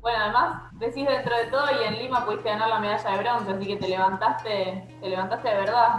Bueno, 0.00 0.18
además 0.22 0.70
decís 0.74 1.04
dentro 1.04 1.36
de 1.36 1.46
todo 1.46 1.66
y 1.82 1.84
en 1.84 1.98
Lima 1.98 2.24
pudiste 2.24 2.48
ganar 2.48 2.68
la 2.68 2.78
medalla 2.78 3.10
de 3.10 3.18
bronce, 3.18 3.52
así 3.52 3.66
que 3.66 3.76
te 3.76 3.88
levantaste, 3.88 4.84
te 5.00 5.08
levantaste 5.08 5.48
de 5.48 5.54
verdad. 5.56 5.90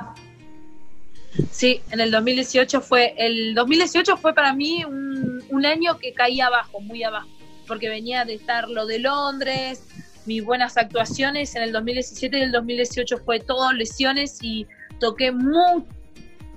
Sí, 1.51 1.81
en 1.91 2.01
el 2.01 2.11
2018 2.11 2.81
fue, 2.81 3.13
el 3.17 3.53
2018 3.55 4.17
fue 4.17 4.33
para 4.33 4.53
mí 4.53 4.83
un, 4.83 5.65
año 5.65 5.99
que 5.99 6.11
caía 6.13 6.47
abajo, 6.47 6.81
muy 6.81 7.03
abajo, 7.03 7.29
porque 7.67 7.87
venía 7.87 8.25
de 8.25 8.33
estar 8.33 8.67
lo 8.67 8.87
de 8.87 8.97
Londres, 8.97 9.83
mis 10.25 10.43
buenas 10.43 10.75
actuaciones 10.75 11.55
en 11.55 11.61
el 11.61 11.71
2017 11.71 12.37
y 12.37 12.41
el 12.41 12.51
2018 12.51 13.19
fue 13.19 13.39
todo 13.39 13.71
lesiones 13.71 14.39
y 14.41 14.65
toqué 14.99 15.31
muy, 15.31 15.85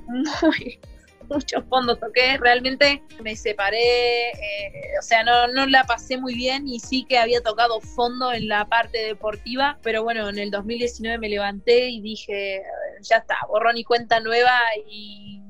muy, 0.08 0.80
muchos 1.28 1.64
fondos 1.68 2.00
toqué, 2.00 2.38
realmente 2.38 3.02
me 3.22 3.36
separé, 3.36 4.30
eh, 4.30 4.98
o 4.98 5.02
sea, 5.02 5.22
no, 5.22 5.48
no 5.48 5.66
la 5.66 5.84
pasé 5.84 6.16
muy 6.16 6.34
bien 6.34 6.66
y 6.66 6.80
sí 6.80 7.04
que 7.06 7.18
había 7.18 7.42
tocado 7.42 7.80
fondo 7.80 8.32
en 8.32 8.48
la 8.48 8.66
parte 8.66 8.98
deportiva, 9.04 9.78
pero 9.82 10.02
bueno, 10.02 10.28
en 10.30 10.38
el 10.38 10.50
2019 10.50 11.18
me 11.18 11.28
levanté 11.28 11.90
y 11.90 12.00
dije, 12.00 12.62
ya 13.02 13.16
está, 13.16 13.36
borrón 13.48 13.76
y 13.76 13.84
cuenta 13.84 14.20
nueva 14.20 14.58
y 14.88 15.40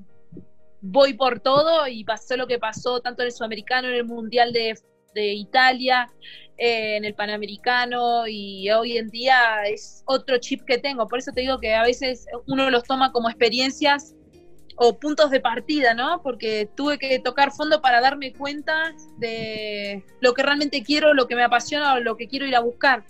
voy 0.80 1.14
por 1.14 1.40
todo 1.40 1.86
y 1.86 2.04
pasó 2.04 2.36
lo 2.36 2.46
que 2.46 2.58
pasó 2.58 3.00
tanto 3.00 3.22
en 3.22 3.26
el 3.26 3.32
sudamericano, 3.32 3.88
en 3.88 3.94
el 3.94 4.04
mundial 4.04 4.52
de, 4.52 4.78
de 5.14 5.32
Italia, 5.32 6.10
eh, 6.58 6.96
en 6.96 7.04
el 7.04 7.14
Panamericano 7.14 8.26
y 8.28 8.70
hoy 8.70 8.98
en 8.98 9.08
día 9.08 9.64
es 9.64 10.02
otro 10.06 10.38
chip 10.38 10.62
que 10.66 10.78
tengo. 10.78 11.08
Por 11.08 11.18
eso 11.18 11.32
te 11.32 11.40
digo 11.40 11.58
que 11.58 11.74
a 11.74 11.82
veces 11.82 12.26
uno 12.46 12.70
los 12.70 12.84
toma 12.84 13.12
como 13.12 13.28
experiencias 13.28 14.14
o 14.76 14.98
puntos 14.98 15.30
de 15.30 15.40
partida, 15.40 15.94
¿no? 15.94 16.20
Porque 16.22 16.68
tuve 16.76 16.98
que 16.98 17.18
tocar 17.18 17.52
fondo 17.52 17.80
para 17.80 18.00
darme 18.00 18.32
cuenta 18.32 18.94
de 19.18 20.04
lo 20.20 20.34
que 20.34 20.42
realmente 20.42 20.82
quiero, 20.82 21.14
lo 21.14 21.26
que 21.26 21.36
me 21.36 21.44
apasiona 21.44 21.94
o 21.94 22.00
lo 22.00 22.16
que 22.16 22.28
quiero 22.28 22.46
ir 22.46 22.56
a 22.56 22.60
buscar. 22.60 23.04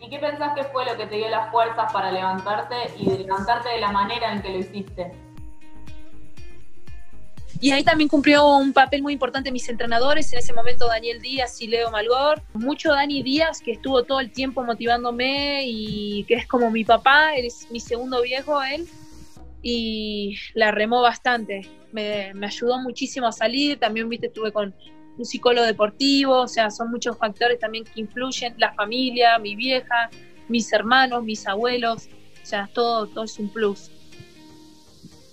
¿Y 0.00 0.08
qué 0.08 0.18
pensás 0.18 0.54
que 0.54 0.64
fue 0.64 0.84
lo 0.84 0.96
que 0.96 1.06
te 1.06 1.16
dio 1.16 1.28
las 1.28 1.50
fuerzas 1.50 1.92
para 1.92 2.12
levantarte 2.12 2.76
y 2.98 3.04
levantarte 3.04 3.68
de 3.70 3.80
la 3.80 3.90
manera 3.90 4.32
en 4.32 4.42
que 4.42 4.50
lo 4.50 4.58
hiciste? 4.58 5.12
Y 7.60 7.72
ahí 7.72 7.82
también 7.82 8.08
cumplió 8.08 8.46
un 8.56 8.72
papel 8.72 9.02
muy 9.02 9.14
importante 9.14 9.50
mis 9.50 9.68
entrenadores, 9.68 10.32
en 10.32 10.38
ese 10.38 10.52
momento 10.52 10.86
Daniel 10.86 11.20
Díaz 11.20 11.60
y 11.60 11.66
Leo 11.66 11.90
Malgor. 11.90 12.40
Mucho 12.54 12.92
Dani 12.92 13.22
Díaz, 13.24 13.60
que 13.60 13.72
estuvo 13.72 14.04
todo 14.04 14.20
el 14.20 14.30
tiempo 14.30 14.62
motivándome 14.62 15.64
y 15.66 16.22
que 16.24 16.34
es 16.34 16.46
como 16.46 16.70
mi 16.70 16.84
papá, 16.84 17.34
es 17.34 17.68
mi 17.70 17.80
segundo 17.80 18.22
viejo, 18.22 18.62
él 18.62 18.86
y 19.62 20.36
la 20.54 20.70
remó 20.70 21.02
bastante. 21.02 21.68
Me, 21.90 22.32
ayudó 22.42 22.78
muchísimo 22.78 23.26
a 23.26 23.32
salir, 23.32 23.78
también 23.78 24.08
viste, 24.08 24.28
estuve 24.28 24.52
con 24.52 24.74
un 25.18 25.24
psicólogo 25.24 25.66
deportivo, 25.66 26.42
o 26.42 26.48
sea, 26.48 26.70
son 26.70 26.90
muchos 26.90 27.18
factores 27.18 27.58
también 27.58 27.84
que 27.84 28.00
influyen, 28.00 28.54
la 28.58 28.72
familia, 28.72 29.38
mi 29.38 29.56
vieja, 29.56 30.10
mis 30.48 30.72
hermanos, 30.72 31.24
mis 31.24 31.46
abuelos, 31.46 32.08
o 32.42 32.46
sea, 32.46 32.68
todo, 32.72 33.06
todo 33.06 33.24
es 33.24 33.38
un 33.38 33.48
plus. 33.48 33.90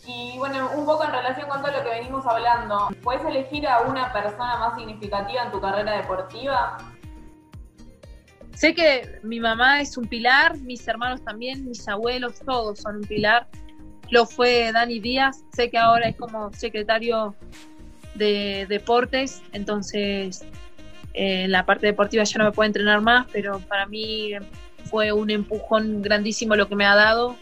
Y 0.08 0.38
bueno, 0.38 0.70
un 0.76 0.86
poco 0.86 1.04
en 1.04 1.12
relación 1.12 1.48
con 1.48 1.62
todo 1.62 1.72
lo 1.72 1.84
que 1.84 1.90
venimos 1.90 2.26
hablando, 2.26 2.90
¿puedes 3.02 3.24
elegir 3.26 3.68
a 3.68 3.82
una 3.82 4.12
persona 4.12 4.58
más 4.58 4.78
significativa 4.78 5.44
en 5.44 5.52
tu 5.52 5.62
carrera 5.62 5.98
deportiva? 5.98 6.78
Sé 8.54 8.74
que 8.74 9.20
mi 9.24 9.40
mamá 9.40 9.82
es 9.82 9.98
un 9.98 10.08
pilar, 10.08 10.58
mis 10.60 10.88
hermanos 10.88 11.24
también, 11.24 11.68
mis 11.68 11.88
abuelos, 11.88 12.40
todos 12.46 12.80
son 12.80 12.98
un 12.98 13.04
pilar 13.04 13.48
lo 14.10 14.26
fue 14.26 14.72
Dani 14.72 15.00
Díaz, 15.00 15.44
sé 15.54 15.70
que 15.70 15.78
ahora 15.78 16.10
es 16.10 16.16
como 16.16 16.52
secretario 16.54 17.36
de 18.16 18.66
deportes, 18.68 19.42
entonces 19.54 20.44
eh, 21.14 21.48
la 21.48 21.66
parte 21.66 21.86
deportiva 21.86 22.24
ya 22.24 22.40
no 22.40 22.46
me 22.46 22.52
puede 22.52 22.68
entrenar 22.68 23.02
más, 23.02 23.28
pero 23.32 23.60
para 23.62 23.86
mí 23.86 24.32
fue 24.86 25.12
un 25.12 25.30
empujón 25.30 26.02
grandísimo 26.02 26.56
lo 26.56 26.68
que 26.68 26.76
me 26.76 26.86
ha 26.86 26.96
dado. 26.96 27.38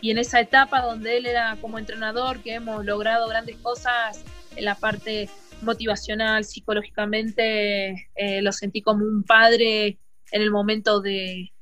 Y 0.00 0.10
en 0.10 0.18
esa 0.18 0.40
etapa 0.40 0.80
donde 0.80 1.16
él 1.16 1.26
era 1.26 1.56
como 1.60 1.78
entrenador, 1.78 2.40
que 2.40 2.54
hemos 2.54 2.84
logrado 2.84 3.28
grandes 3.28 3.56
cosas 3.56 4.24
en 4.56 4.64
la 4.64 4.74
parte 4.74 5.28
motivacional, 5.62 6.44
psicológicamente, 6.44 8.08
eh, 8.14 8.42
lo 8.42 8.52
sentí 8.52 8.80
como 8.80 9.04
un 9.04 9.24
padre 9.24 9.98
en 10.30 10.42
el 10.42 10.50
momento 10.50 11.00
de, 11.00 11.52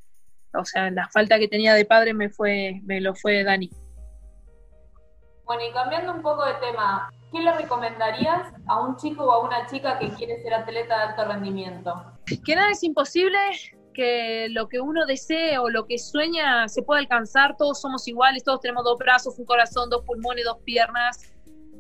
o 0.55 0.65
sea, 0.65 0.91
la 0.91 1.09
falta 1.09 1.39
que 1.39 1.49
tenía 1.49 1.75
de 1.75 1.85
padre 1.85 2.15
me 2.15 2.29
fue, 2.29 2.81
me 2.85 3.01
lo 3.01 3.15
fue 3.15 3.43
Dani. 3.43 3.71
Bueno, 5.45 5.63
y 5.69 5.73
cambiando 5.73 6.13
un 6.13 6.23
poco 6.23 6.45
de 6.45 6.55
tema, 6.55 7.11
¿qué 7.37 7.43
le 7.43 7.53
recomendarías 7.53 8.53
a 8.67 8.81
un 8.81 8.97
chico 8.97 9.25
o 9.25 9.33
a 9.33 9.45
una 9.45 9.67
chica 9.67 9.99
que 9.99 10.09
quiere 10.11 10.43
ser 10.43 10.55
atleta 10.55 10.97
de 10.97 11.03
alto 11.05 11.25
rendimiento? 11.27 11.95
Que 12.45 12.57
nada 12.57 12.71
es 12.71 12.83
imposible, 12.83 13.39
que 13.93 14.49
lo 14.51 14.69
que 14.69 14.81
uno 14.81 15.07
desee 15.07 15.59
o 15.59 15.69
lo 15.69 15.87
que 15.87 15.99
sueña 15.99 16.69
se 16.69 16.83
puede 16.83 17.01
alcanzar, 17.01 17.57
todos 17.57 17.81
somos 17.81 18.09
iguales, 18.09 18.43
todos 18.43 18.61
tenemos 18.61 18.85
dos 18.85 18.99
brazos, 18.99 19.39
un 19.39 19.45
corazón, 19.45 19.91
dos 19.91 20.03
pulmones, 20.05 20.45
dos 20.45 20.59
piernas. 20.65 21.33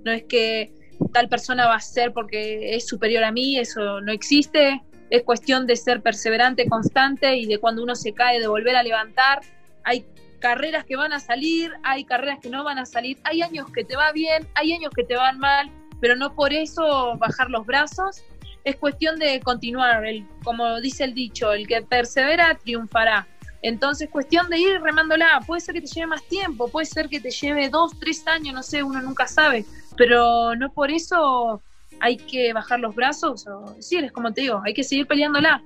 No 0.05 0.13
es 0.13 0.25
que 0.25 0.73
tal 1.13 1.29
persona 1.29 1.67
va 1.67 1.77
a 1.77 1.81
ser 1.81 2.13
porque 2.13 2.77
es 2.77 2.87
superior 2.87 3.25
a 3.25 3.33
mí, 3.33 3.59
eso 3.59 4.01
no 4.01 4.13
existe. 4.13 4.83
Es 5.09 5.23
cuestión 5.23 5.67
de 5.67 5.77
ser 5.77 6.03
perseverante, 6.03 6.69
constante 6.69 7.37
y 7.37 7.47
de 7.47 7.59
cuando 7.59 7.83
uno 7.83 7.95
se 7.95 8.13
cae, 8.13 8.41
de 8.41 8.49
volver 8.49 8.77
a 8.77 8.83
levantar. 8.83 9.41
Hay 9.85 10.05
carreras 10.47 10.85
que 10.85 10.95
van 10.95 11.13
a 11.13 11.19
salir, 11.19 11.73
hay 11.83 12.05
carreras 12.05 12.39
que 12.41 12.49
no 12.49 12.63
van 12.63 12.79
a 12.79 12.87
salir, 12.87 13.19
hay 13.25 13.43
años 13.43 13.67
que 13.73 13.85
te 13.85 13.97
va 13.97 14.13
bien, 14.13 14.47
hay 14.55 14.73
años 14.75 14.93
que 14.95 15.03
te 15.03 15.17
van 15.17 15.41
mal, 15.41 15.69
pero 16.01 16.15
no 16.15 16.37
por 16.37 16.53
eso 16.53 17.17
bajar 17.19 17.51
los 17.51 17.67
brazos. 17.67 18.23
Es 18.63 18.77
cuestión 18.77 19.19
de 19.19 19.41
continuar, 19.41 20.07
el, 20.07 20.25
como 20.45 20.81
dice 20.81 21.03
el 21.03 21.15
dicho, 21.15 21.53
el 21.53 21.67
que 21.67 21.83
persevera 21.83 22.57
triunfará. 22.63 23.27
Entonces, 23.61 24.09
cuestión 24.09 24.49
de 24.49 24.61
ir 24.61 24.81
remándola. 24.81 25.41
Puede 25.45 25.61
ser 25.61 25.75
que 25.75 25.81
te 25.81 25.89
lleve 25.89 26.07
más 26.07 26.23
tiempo, 26.29 26.69
puede 26.69 26.87
ser 26.87 27.09
que 27.09 27.19
te 27.19 27.33
lleve 27.33 27.69
dos, 27.69 27.99
tres 27.99 28.25
años, 28.29 28.55
no 28.55 28.63
sé, 28.63 28.85
uno 28.85 29.03
nunca 29.03 29.27
sabe. 29.27 29.65
Pero 29.97 30.55
no 30.55 30.73
por 30.73 30.93
eso 30.93 31.61
hay 31.99 32.19
que 32.19 32.53
bajar 32.53 32.79
los 32.79 32.95
brazos. 32.95 33.47
Sí, 33.81 33.97
es 33.97 34.13
como 34.13 34.33
te 34.33 34.43
digo, 34.43 34.63
hay 34.65 34.75
que 34.75 34.85
seguir 34.85 35.09
peleándola. 35.09 35.61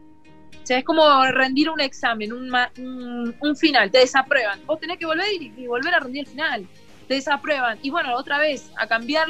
O 0.63 0.67
sea, 0.67 0.79
es 0.79 0.85
como 0.85 1.25
rendir 1.27 1.71
un 1.71 1.81
examen, 1.81 2.33
un, 2.33 3.35
un, 3.41 3.57
final, 3.57 3.91
te 3.91 3.99
desaprueban. 3.99 4.65
Vos 4.67 4.79
tenés 4.79 4.99
que 4.99 5.07
volver 5.07 5.27
y, 5.33 5.67
volver 5.67 5.95
a 5.95 6.01
rendir 6.01 6.25
el 6.25 6.31
final. 6.31 6.67
Te 7.09 7.15
desaprueban. 7.15 7.79
Y 7.83 7.91
bueno, 7.91 8.15
otra 8.15 8.39
vez, 8.39 8.71
a 8.77 8.87
cambiar 8.87 9.29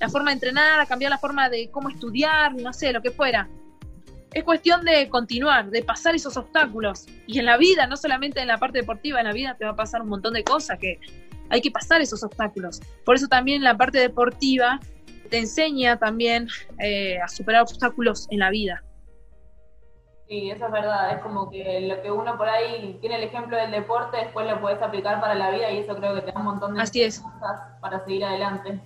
la 0.00 0.08
forma 0.08 0.30
de 0.30 0.34
entrenar, 0.34 0.80
a 0.80 0.86
cambiar 0.86 1.10
la 1.10 1.18
forma 1.18 1.48
de 1.48 1.70
cómo 1.70 1.88
estudiar, 1.88 2.54
no 2.54 2.72
sé, 2.72 2.92
lo 2.92 3.00
que 3.00 3.10
fuera. 3.10 3.48
Es 4.32 4.44
cuestión 4.44 4.84
de 4.84 5.08
continuar, 5.08 5.70
de 5.70 5.82
pasar 5.82 6.14
esos 6.14 6.36
obstáculos. 6.36 7.06
Y 7.26 7.38
en 7.38 7.46
la 7.46 7.56
vida, 7.56 7.86
no 7.86 7.96
solamente 7.96 8.40
en 8.40 8.48
la 8.48 8.58
parte 8.58 8.80
deportiva, 8.80 9.20
en 9.20 9.26
la 9.26 9.32
vida 9.32 9.56
te 9.58 9.64
va 9.64 9.70
a 9.70 9.76
pasar 9.76 10.02
un 10.02 10.08
montón 10.08 10.34
de 10.34 10.44
cosas 10.44 10.78
que 10.78 11.00
hay 11.48 11.60
que 11.60 11.70
pasar 11.70 12.00
esos 12.00 12.22
obstáculos. 12.22 12.80
Por 13.04 13.16
eso 13.16 13.28
también 13.28 13.62
la 13.62 13.76
parte 13.76 13.98
deportiva 13.98 14.80
te 15.30 15.38
enseña 15.38 15.96
también 15.98 16.48
eh, 16.78 17.18
a 17.18 17.28
superar 17.28 17.62
obstáculos 17.62 18.26
en 18.30 18.40
la 18.40 18.50
vida. 18.50 18.82
Sí, 20.28 20.50
eso 20.50 20.66
es 20.66 20.72
verdad. 20.72 21.14
Es 21.14 21.22
como 21.22 21.48
que 21.50 21.82
lo 21.82 22.02
que 22.02 22.10
uno 22.10 22.36
por 22.36 22.48
ahí 22.48 22.98
tiene 23.00 23.16
el 23.16 23.24
ejemplo 23.24 23.56
del 23.56 23.70
deporte, 23.70 24.16
después 24.16 24.46
lo 24.46 24.60
puedes 24.60 24.82
aplicar 24.82 25.20
para 25.20 25.34
la 25.34 25.50
vida 25.50 25.70
y 25.70 25.78
eso 25.78 25.94
creo 25.96 26.14
que 26.14 26.22
te 26.22 26.32
da 26.32 26.38
un 26.40 26.46
montón 26.46 26.74
de 26.74 26.80
cosas 26.80 27.22
para 27.80 28.04
seguir 28.04 28.24
adelante. 28.24 28.80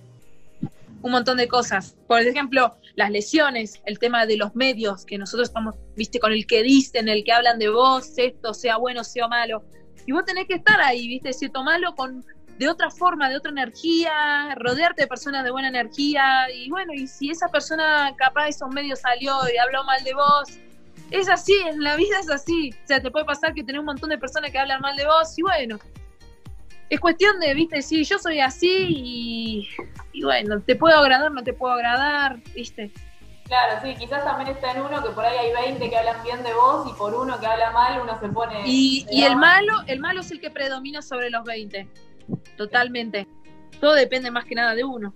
Un 1.01 1.11
montón 1.11 1.37
de 1.37 1.47
cosas. 1.47 1.95
Por 2.07 2.21
ejemplo, 2.21 2.75
las 2.95 3.09
lesiones, 3.09 3.81
el 3.85 3.97
tema 3.97 4.27
de 4.27 4.37
los 4.37 4.55
medios, 4.55 5.03
que 5.03 5.17
nosotros 5.17 5.49
estamos, 5.49 5.75
viste, 5.95 6.19
con 6.19 6.31
el 6.31 6.45
que 6.45 6.61
dicen, 6.61 7.09
el 7.09 7.23
que 7.23 7.31
hablan 7.31 7.57
de 7.57 7.69
vos, 7.69 8.13
esto, 8.17 8.53
sea 8.53 8.77
bueno, 8.77 9.03
sea 9.03 9.27
malo. 9.27 9.63
Y 10.05 10.11
vos 10.11 10.25
tenés 10.25 10.47
que 10.47 10.55
estar 10.55 10.79
ahí, 10.79 11.07
viste, 11.07 11.33
cierto 11.33 11.63
malo, 11.63 11.95
con 11.95 12.23
de 12.59 12.69
otra 12.69 12.91
forma, 12.91 13.27
de 13.27 13.37
otra 13.37 13.49
energía, 13.49 14.53
rodearte 14.55 15.01
de 15.01 15.07
personas 15.07 15.43
de 15.43 15.49
buena 15.49 15.69
energía. 15.69 16.45
Y 16.53 16.69
bueno, 16.69 16.93
y 16.93 17.07
si 17.07 17.31
esa 17.31 17.47
persona 17.47 18.13
capaz 18.15 18.43
de 18.43 18.49
esos 18.49 18.69
medios 18.69 18.99
salió 18.99 19.33
y 19.51 19.57
habló 19.57 19.83
mal 19.83 20.03
de 20.03 20.13
vos, 20.13 20.49
es 21.11 21.29
así, 21.29 21.53
en 21.67 21.83
la 21.83 21.95
vida 21.95 22.19
es 22.19 22.29
así. 22.29 22.71
O 22.83 22.87
sea, 22.87 23.01
te 23.01 23.11
puede 23.11 23.25
pasar 23.25 23.53
que 23.53 23.63
tenés 23.63 23.79
un 23.79 23.85
montón 23.85 24.09
de 24.09 24.17
personas 24.17 24.51
que 24.51 24.57
hablan 24.57 24.81
mal 24.81 24.95
de 24.95 25.05
vos 25.05 25.37
y 25.37 25.41
bueno, 25.41 25.77
es 26.89 26.99
cuestión 26.99 27.39
de, 27.39 27.53
viste, 27.53 27.81
sí, 27.81 28.03
yo 28.03 28.17
soy 28.17 28.39
así 28.39 29.67
y, 30.13 30.21
bueno, 30.23 30.61
te 30.61 30.75
puedo 30.75 30.97
agradar, 30.97 31.31
no 31.31 31.43
te 31.43 31.53
puedo 31.53 31.73
agradar, 31.73 32.37
viste. 32.55 32.91
Claro, 33.45 33.81
sí, 33.83 33.95
quizás 33.99 34.23
también 34.23 34.55
está 34.55 34.71
en 34.71 34.81
uno 34.81 35.03
que 35.03 35.09
por 35.09 35.25
ahí 35.25 35.37
hay 35.37 35.69
20 35.69 35.89
que 35.89 35.97
hablan 35.97 36.23
bien 36.23 36.41
de 36.41 36.53
vos 36.53 36.89
y 36.89 36.97
por 36.97 37.13
uno 37.13 37.37
que 37.39 37.45
habla 37.45 37.71
mal 37.71 38.01
uno 38.01 38.17
se 38.19 38.29
pone... 38.29 38.63
Y, 38.65 39.05
y 39.11 39.23
el 39.23 39.35
malo, 39.35 39.73
el 39.87 39.99
malo 39.99 40.21
es 40.21 40.31
el 40.31 40.39
que 40.39 40.49
predomina 40.49 41.01
sobre 41.01 41.29
los 41.29 41.43
20, 41.43 41.87
totalmente. 42.55 43.27
Todo 43.81 43.93
depende 43.93 44.31
más 44.31 44.45
que 44.45 44.55
nada 44.55 44.73
de 44.73 44.85
uno. 44.85 45.13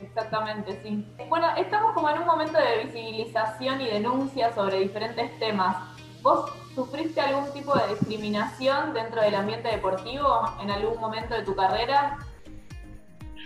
Exactamente, 0.00 0.80
sí. 0.82 1.06
Bueno, 1.28 1.48
estamos 1.56 1.92
como 1.94 2.10
en 2.10 2.18
un 2.18 2.26
momento 2.26 2.58
de 2.58 2.84
visibilización 2.84 3.80
y 3.80 3.86
denuncia 3.86 4.54
sobre 4.54 4.80
diferentes 4.80 5.38
temas. 5.38 5.76
¿Vos 6.22 6.50
sufriste 6.74 7.20
algún 7.20 7.50
tipo 7.52 7.74
de 7.78 7.88
discriminación 7.94 8.92
dentro 8.92 9.22
del 9.22 9.34
ambiente 9.34 9.68
deportivo 9.68 10.52
en 10.60 10.70
algún 10.70 11.00
momento 11.00 11.34
de 11.34 11.42
tu 11.42 11.54
carrera? 11.54 12.18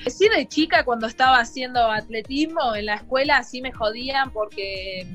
Sí, 0.07 0.28
de 0.35 0.49
chica 0.49 0.85
cuando 0.85 1.07
estaba 1.07 1.38
haciendo 1.38 1.90
atletismo 1.90 2.75
en 2.75 2.87
la 2.87 2.95
escuela 2.95 3.42
sí 3.42 3.61
me 3.61 3.71
jodían 3.71 4.30
porque 4.30 5.07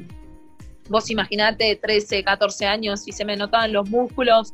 vos 0.89 1.09
imaginate 1.09 1.75
13, 1.75 2.23
14 2.23 2.65
años 2.65 3.07
y 3.07 3.11
se 3.11 3.25
me 3.25 3.35
notaban 3.35 3.73
los 3.73 3.89
músculos 3.89 4.53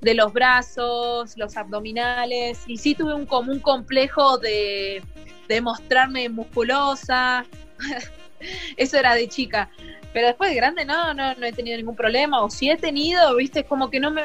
de 0.00 0.14
los 0.14 0.32
brazos, 0.32 1.36
los 1.36 1.56
abdominales 1.56 2.62
y 2.66 2.76
sí 2.76 2.94
tuve 2.94 3.14
un 3.14 3.26
común 3.26 3.60
complejo 3.60 4.38
de, 4.38 5.02
de 5.48 5.60
mostrarme 5.60 6.28
musculosa. 6.28 7.44
Eso 8.76 8.98
era 8.98 9.14
de 9.14 9.28
chica. 9.28 9.70
Pero 10.12 10.28
después 10.28 10.50
de 10.50 10.56
grande 10.56 10.84
no, 10.84 11.12
no, 11.14 11.34
no 11.34 11.46
he 11.46 11.52
tenido 11.52 11.76
ningún 11.76 11.96
problema. 11.96 12.42
O 12.42 12.50
si 12.50 12.70
he 12.70 12.76
tenido, 12.76 13.36
viste, 13.36 13.64
como 13.64 13.90
que 13.90 14.00
no 14.00 14.10
me, 14.10 14.22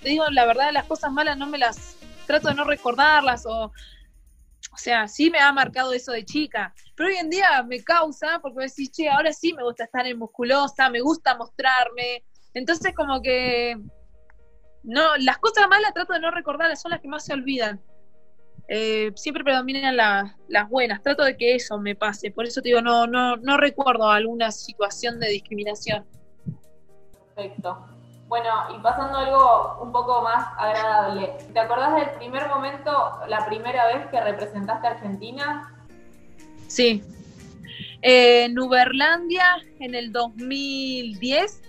te 0.00 0.08
digo 0.08 0.24
la 0.30 0.46
verdad, 0.46 0.72
las 0.72 0.84
cosas 0.86 1.10
malas 1.10 1.38
no 1.38 1.46
me 1.46 1.58
las, 1.58 1.96
trato 2.26 2.48
de 2.48 2.54
no 2.54 2.64
recordarlas 2.64 3.44
o 3.46 3.72
o 4.70 4.76
sea, 4.76 5.08
sí 5.08 5.30
me 5.30 5.38
ha 5.38 5.52
marcado 5.52 5.92
eso 5.92 6.12
de 6.12 6.24
chica, 6.24 6.74
pero 6.94 7.08
hoy 7.08 7.16
en 7.16 7.30
día 7.30 7.62
me 7.62 7.82
causa, 7.82 8.38
porque 8.40 8.58
me 8.58 8.64
decís, 8.64 8.90
che, 8.90 9.08
ahora 9.08 9.32
sí 9.32 9.52
me 9.52 9.62
gusta 9.62 9.84
estar 9.84 10.06
en 10.06 10.18
musculosa, 10.18 10.88
me 10.88 11.00
gusta 11.00 11.36
mostrarme, 11.36 12.24
entonces 12.54 12.94
como 12.94 13.20
que, 13.20 13.76
no, 14.82 15.16
las 15.18 15.38
cosas 15.38 15.68
malas 15.68 15.94
trato 15.94 16.12
de 16.12 16.20
no 16.20 16.30
recordarlas, 16.30 16.80
son 16.80 16.90
las 16.90 17.00
que 17.00 17.08
más 17.08 17.24
se 17.24 17.32
olvidan. 17.32 17.80
Eh, 18.68 19.10
siempre 19.16 19.44
predominan 19.44 19.96
las 19.96 20.68
buenas, 20.70 21.02
trato 21.02 21.24
de 21.24 21.36
que 21.36 21.56
eso 21.56 21.78
me 21.78 21.94
pase, 21.94 22.30
por 22.30 22.46
eso 22.46 22.62
te 22.62 22.68
digo, 22.68 22.80
no, 22.80 23.06
no, 23.06 23.36
no 23.36 23.56
recuerdo 23.56 24.08
alguna 24.08 24.50
situación 24.52 25.18
de 25.18 25.28
discriminación. 25.28 26.06
Perfecto. 27.34 27.91
Bueno, 28.32 28.48
y 28.74 28.78
pasando 28.80 29.18
algo 29.18 29.76
un 29.82 29.92
poco 29.92 30.22
más 30.22 30.54
agradable, 30.56 31.36
¿te 31.52 31.60
acordás 31.60 31.96
del 31.96 32.12
primer 32.16 32.48
momento, 32.48 33.20
la 33.28 33.44
primera 33.44 33.88
vez 33.88 34.06
que 34.06 34.18
representaste 34.18 34.86
a 34.86 34.90
Argentina? 34.92 35.84
Sí. 36.66 37.04
en 38.00 38.58
Uberlandia, 38.58 39.58
en 39.80 39.94
el 39.94 40.12
2010, 40.12 41.60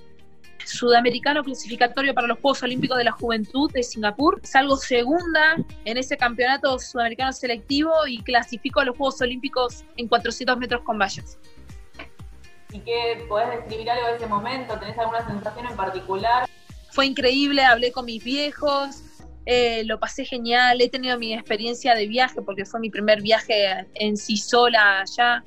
sudamericano 0.64 1.44
clasificatorio 1.44 2.14
para 2.14 2.28
los 2.28 2.40
Juegos 2.40 2.64
Olímpicos 2.64 2.98
de 2.98 3.04
la 3.04 3.12
Juventud 3.12 3.70
de 3.74 3.84
Singapur. 3.84 4.40
Salgo 4.44 4.78
segunda 4.78 5.58
en 5.84 5.98
ese 5.98 6.16
campeonato 6.16 6.80
sudamericano 6.80 7.34
selectivo 7.34 7.92
y 8.08 8.24
clasifico 8.24 8.80
a 8.80 8.86
los 8.86 8.96
Juegos 8.96 9.20
Olímpicos 9.20 9.84
en 9.98 10.08
400 10.08 10.58
metros 10.58 10.82
con 10.84 10.98
vallas. 10.98 11.38
¿Y 12.74 12.80
qué 12.80 13.24
podés 13.30 13.50
describir 13.52 13.90
algo 13.92 14.08
de 14.08 14.16
ese 14.16 14.26
momento? 14.26 14.78
¿Tenés 14.80 14.98
alguna 14.98 15.26
sensación 15.28 15.68
en 15.68 15.76
particular? 15.76 16.50
Fue 16.92 17.06
increíble, 17.06 17.64
hablé 17.64 17.92
con 17.92 18.06
mis 18.06 18.24
viejos, 18.24 19.04
eh, 19.46 19.84
lo 19.86 20.00
pasé 20.00 20.26
genial, 20.26 20.82
he 20.82 20.90
tenido 20.90 21.18
mi 21.20 21.34
experiencia 21.34 21.96
de 21.96 22.08
viaje 22.08 22.42
porque 22.42 22.66
fue 22.66 22.80
mi 22.80 22.90
primer 22.90 23.22
viaje 23.22 23.86
en 23.94 24.18
sí 24.18 24.38
sola 24.38 25.02
allá, 25.02 25.44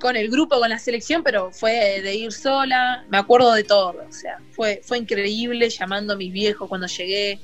con 0.00 0.16
el 0.16 0.30
grupo, 0.30 0.58
con 0.58 0.68
la 0.68 0.78
selección, 0.78 1.22
pero 1.22 1.52
fue 1.52 2.00
de 2.02 2.14
ir 2.14 2.32
sola, 2.32 3.04
me 3.08 3.18
acuerdo 3.18 3.52
de 3.52 3.62
todo, 3.62 4.04
o 4.08 4.12
sea, 4.12 4.38
fue, 4.50 4.80
fue 4.82 4.98
increíble 4.98 5.70
llamando 5.70 6.14
a 6.14 6.16
mis 6.16 6.32
viejos 6.32 6.68
cuando 6.68 6.88
llegué 6.88 7.38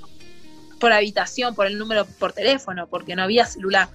por 0.81 0.93
habitación, 0.93 1.55
por 1.55 1.67
el 1.67 1.79
número 1.79 2.05
por 2.05 2.33
teléfono, 2.33 2.89
porque 2.89 3.15
no 3.15 3.23
había 3.23 3.47
celular. 3.47 3.89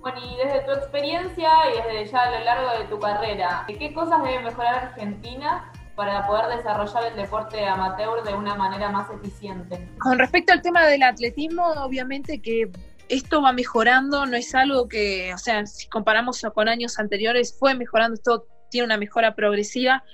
Bueno, 0.00 0.18
y 0.24 0.36
desde 0.36 0.60
tu 0.64 0.72
experiencia 0.72 1.50
y 1.72 1.82
desde 1.82 2.12
ya 2.12 2.18
a 2.20 2.38
lo 2.38 2.44
largo 2.44 2.78
de 2.78 2.84
tu 2.88 2.98
carrera, 2.98 3.64
¿qué 3.66 3.92
cosas 3.92 4.22
debe 4.22 4.40
mejorar 4.40 4.86
Argentina 4.86 5.72
para 5.96 6.26
poder 6.26 6.56
desarrollar 6.56 7.04
el 7.06 7.16
deporte 7.16 7.66
amateur 7.66 8.22
de 8.22 8.34
una 8.34 8.54
manera 8.54 8.90
más 8.90 9.10
eficiente? 9.10 9.88
Con 9.98 10.18
respecto 10.18 10.52
al 10.52 10.62
tema 10.62 10.86
del 10.86 11.02
atletismo, 11.02 11.66
obviamente 11.82 12.40
que 12.40 12.70
esto 13.08 13.42
va 13.42 13.52
mejorando, 13.52 14.24
no 14.26 14.36
es 14.36 14.54
algo 14.54 14.86
que, 14.86 15.34
o 15.34 15.38
sea, 15.38 15.66
si 15.66 15.88
comparamos 15.88 16.40
con 16.54 16.68
años 16.68 16.98
anteriores, 16.98 17.56
fue 17.58 17.74
mejorando, 17.74 18.14
esto 18.14 18.46
tiene 18.70 18.84
una 18.84 18.98
mejora 18.98 19.34
progresiva 19.34 20.04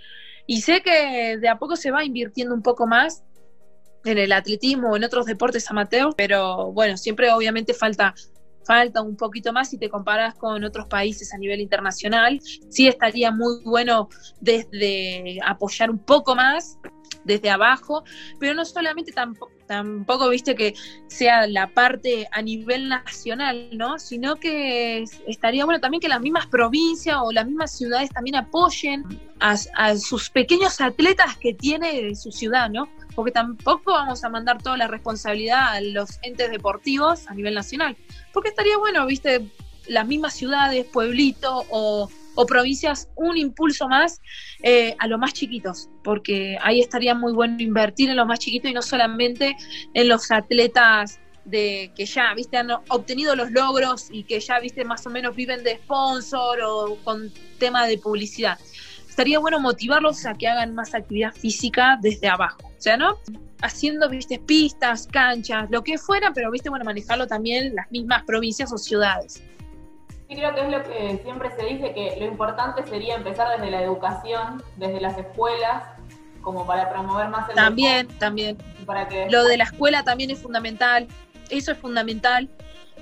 y 0.46 0.62
sé 0.62 0.80
que 0.82 1.38
de 1.38 1.48
a 1.48 1.59
poco 1.59 1.76
se 1.76 1.90
va 1.90 2.04
invirtiendo 2.04 2.54
un 2.54 2.62
poco 2.62 2.87
más 2.87 3.24
en 4.04 4.18
el 4.18 4.32
atletismo 4.32 4.90
o 4.90 4.96
en 4.96 5.04
otros 5.04 5.26
deportes 5.26 5.70
amateur, 5.70 6.14
pero 6.16 6.72
bueno, 6.72 6.96
siempre 6.96 7.30
obviamente 7.32 7.74
falta 7.74 8.14
falta 8.64 9.03
un 9.03 9.16
poquito 9.16 9.53
más 9.53 9.70
si 9.70 9.79
te 9.79 9.88
comparas 9.88 10.35
con 10.35 10.64
otros 10.64 10.87
países 10.88 11.33
a 11.33 11.38
nivel 11.38 11.61
internacional. 11.61 12.40
Sí 12.70 12.87
estaría 12.87 13.31
muy 13.31 13.62
bueno 13.64 14.09
desde 14.40 15.38
apoyar 15.44 15.90
un 15.90 15.98
poco 15.98 16.35
más 16.35 16.79
desde 17.24 17.50
abajo, 17.50 18.04
pero 18.38 18.54
no 18.54 18.64
solamente 18.64 19.12
tampoco, 19.12 19.52
tampoco 19.66 20.28
viste 20.28 20.54
que 20.54 20.74
sea 21.06 21.46
la 21.46 21.68
parte 21.68 22.28
a 22.32 22.42
nivel 22.42 22.88
nacional, 22.88 23.70
¿no? 23.72 23.98
Sino 23.98 24.37
que 24.37 25.04
estaría 25.26 25.64
bueno 25.64 25.80
también 25.80 26.00
que 26.00 26.08
las 26.08 26.20
mismas 26.20 26.46
provincias 26.46 27.16
o 27.22 27.32
las 27.32 27.46
mismas 27.46 27.76
ciudades 27.76 28.10
también 28.10 28.37
apoyen 28.37 29.04
a, 29.40 29.56
sus 29.96 30.30
pequeños 30.30 30.80
atletas 30.80 31.37
que 31.37 31.52
tiene 31.52 32.14
su 32.14 32.30
ciudad, 32.30 32.70
¿no? 32.70 32.88
Porque 33.14 33.30
tampoco 33.30 33.92
vamos 33.92 34.24
a 34.24 34.28
mandar 34.28 34.62
toda 34.62 34.76
la 34.76 34.87
responsabilidad 34.87 35.74
a 35.74 35.80
los 35.80 36.18
entes 36.22 36.50
deportivos 36.50 37.28
a 37.28 37.34
nivel 37.34 37.54
nacional 37.54 37.96
porque 38.34 38.50
estaría 38.50 38.76
bueno, 38.76 39.06
viste, 39.06 39.48
las 39.87 40.06
mismas 40.06 40.34
ciudades, 40.34 40.84
pueblitos 40.84 41.64
o, 41.70 42.10
provincias, 42.47 43.09
un 43.16 43.37
impulso 43.37 43.88
más 43.88 44.20
eh, 44.62 44.97
a 44.99 45.07
los 45.07 45.18
más 45.18 45.33
chiquitos, 45.33 45.88
porque 46.03 46.59
ahí 46.62 46.81
estaría 46.81 47.14
muy 47.14 47.33
bueno 47.33 47.57
invertir 47.61 48.11
en 48.11 48.16
los 48.16 48.27
más 48.27 48.40
chiquitos 48.40 48.70
y 48.70 48.75
no 48.75 48.83
solamente 48.83 49.57
en 49.94 50.09
los 50.09 50.31
atletas 50.31 51.20
de 51.44 51.92
que 51.94 52.07
ya, 52.07 52.33
viste, 52.35 52.57
han 52.57 52.70
obtenido 52.70 53.37
los 53.37 53.51
logros 53.51 54.09
y 54.11 54.25
que 54.25 54.40
ya, 54.40 54.59
viste, 54.61 54.85
más 54.85 55.07
o 55.07 55.11
menos 55.11 55.37
viven 55.37 55.62
de 55.62 55.77
sponsor 55.77 56.59
o 56.62 56.97
con 57.05 57.31
tema 57.59 57.87
de 57.87 57.99
publicidad. 57.99 58.59
Estaría 59.09 59.38
bueno 59.38 59.61
motivarlos 59.61 60.27
a 60.27 60.35
que 60.35 60.49
hagan 60.49 60.75
más 60.75 60.94
actividad 60.94 61.33
física 61.33 61.99
desde 62.01 62.29
abajo. 62.29 62.73
O 62.77 62.81
sea, 62.81 62.97
¿no? 62.97 63.18
haciendo, 63.64 64.11
viste, 64.11 64.38
pistas, 64.38 65.09
canchas, 65.11 65.70
lo 65.70 65.83
que 65.83 65.97
fuera, 65.97 66.33
pero, 66.35 66.51
viste, 66.51 66.68
bueno, 66.68 66.85
manejarlo 66.85 67.27
también 67.27 67.75
las 67.75 67.90
mismas 67.90 68.23
provincias 68.25 68.70
o 68.73 68.79
ciudades. 68.79 69.42
Sí, 70.28 70.37
creo 70.37 70.54
que 70.54 70.60
es 70.62 70.70
lo 70.70 70.82
que 70.84 71.20
siempre 71.22 71.50
se 71.56 71.64
dice, 71.64 71.92
que 71.92 72.16
lo 72.18 72.26
importante 72.26 72.82
sería 72.87 73.14
empezar 73.14 73.58
desde 73.58 73.70
la 73.70 73.82
educación, 73.82 74.62
desde 74.76 75.00
las 75.00 75.18
escuelas, 75.18 75.84
como 76.40 76.66
para 76.66 76.90
promover 76.90 77.28
más 77.28 77.48
el 77.48 77.54
También, 77.54 78.08
también. 78.18 78.56
Para 78.87 79.08
que... 79.08 79.28
Lo 79.30 79.44
de 79.44 79.56
la 79.56 79.64
escuela 79.64 80.02
también 80.02 80.30
es 80.30 80.38
fundamental, 80.38 81.08
eso 81.50 81.72
es 81.72 81.78
fundamental 81.78 82.48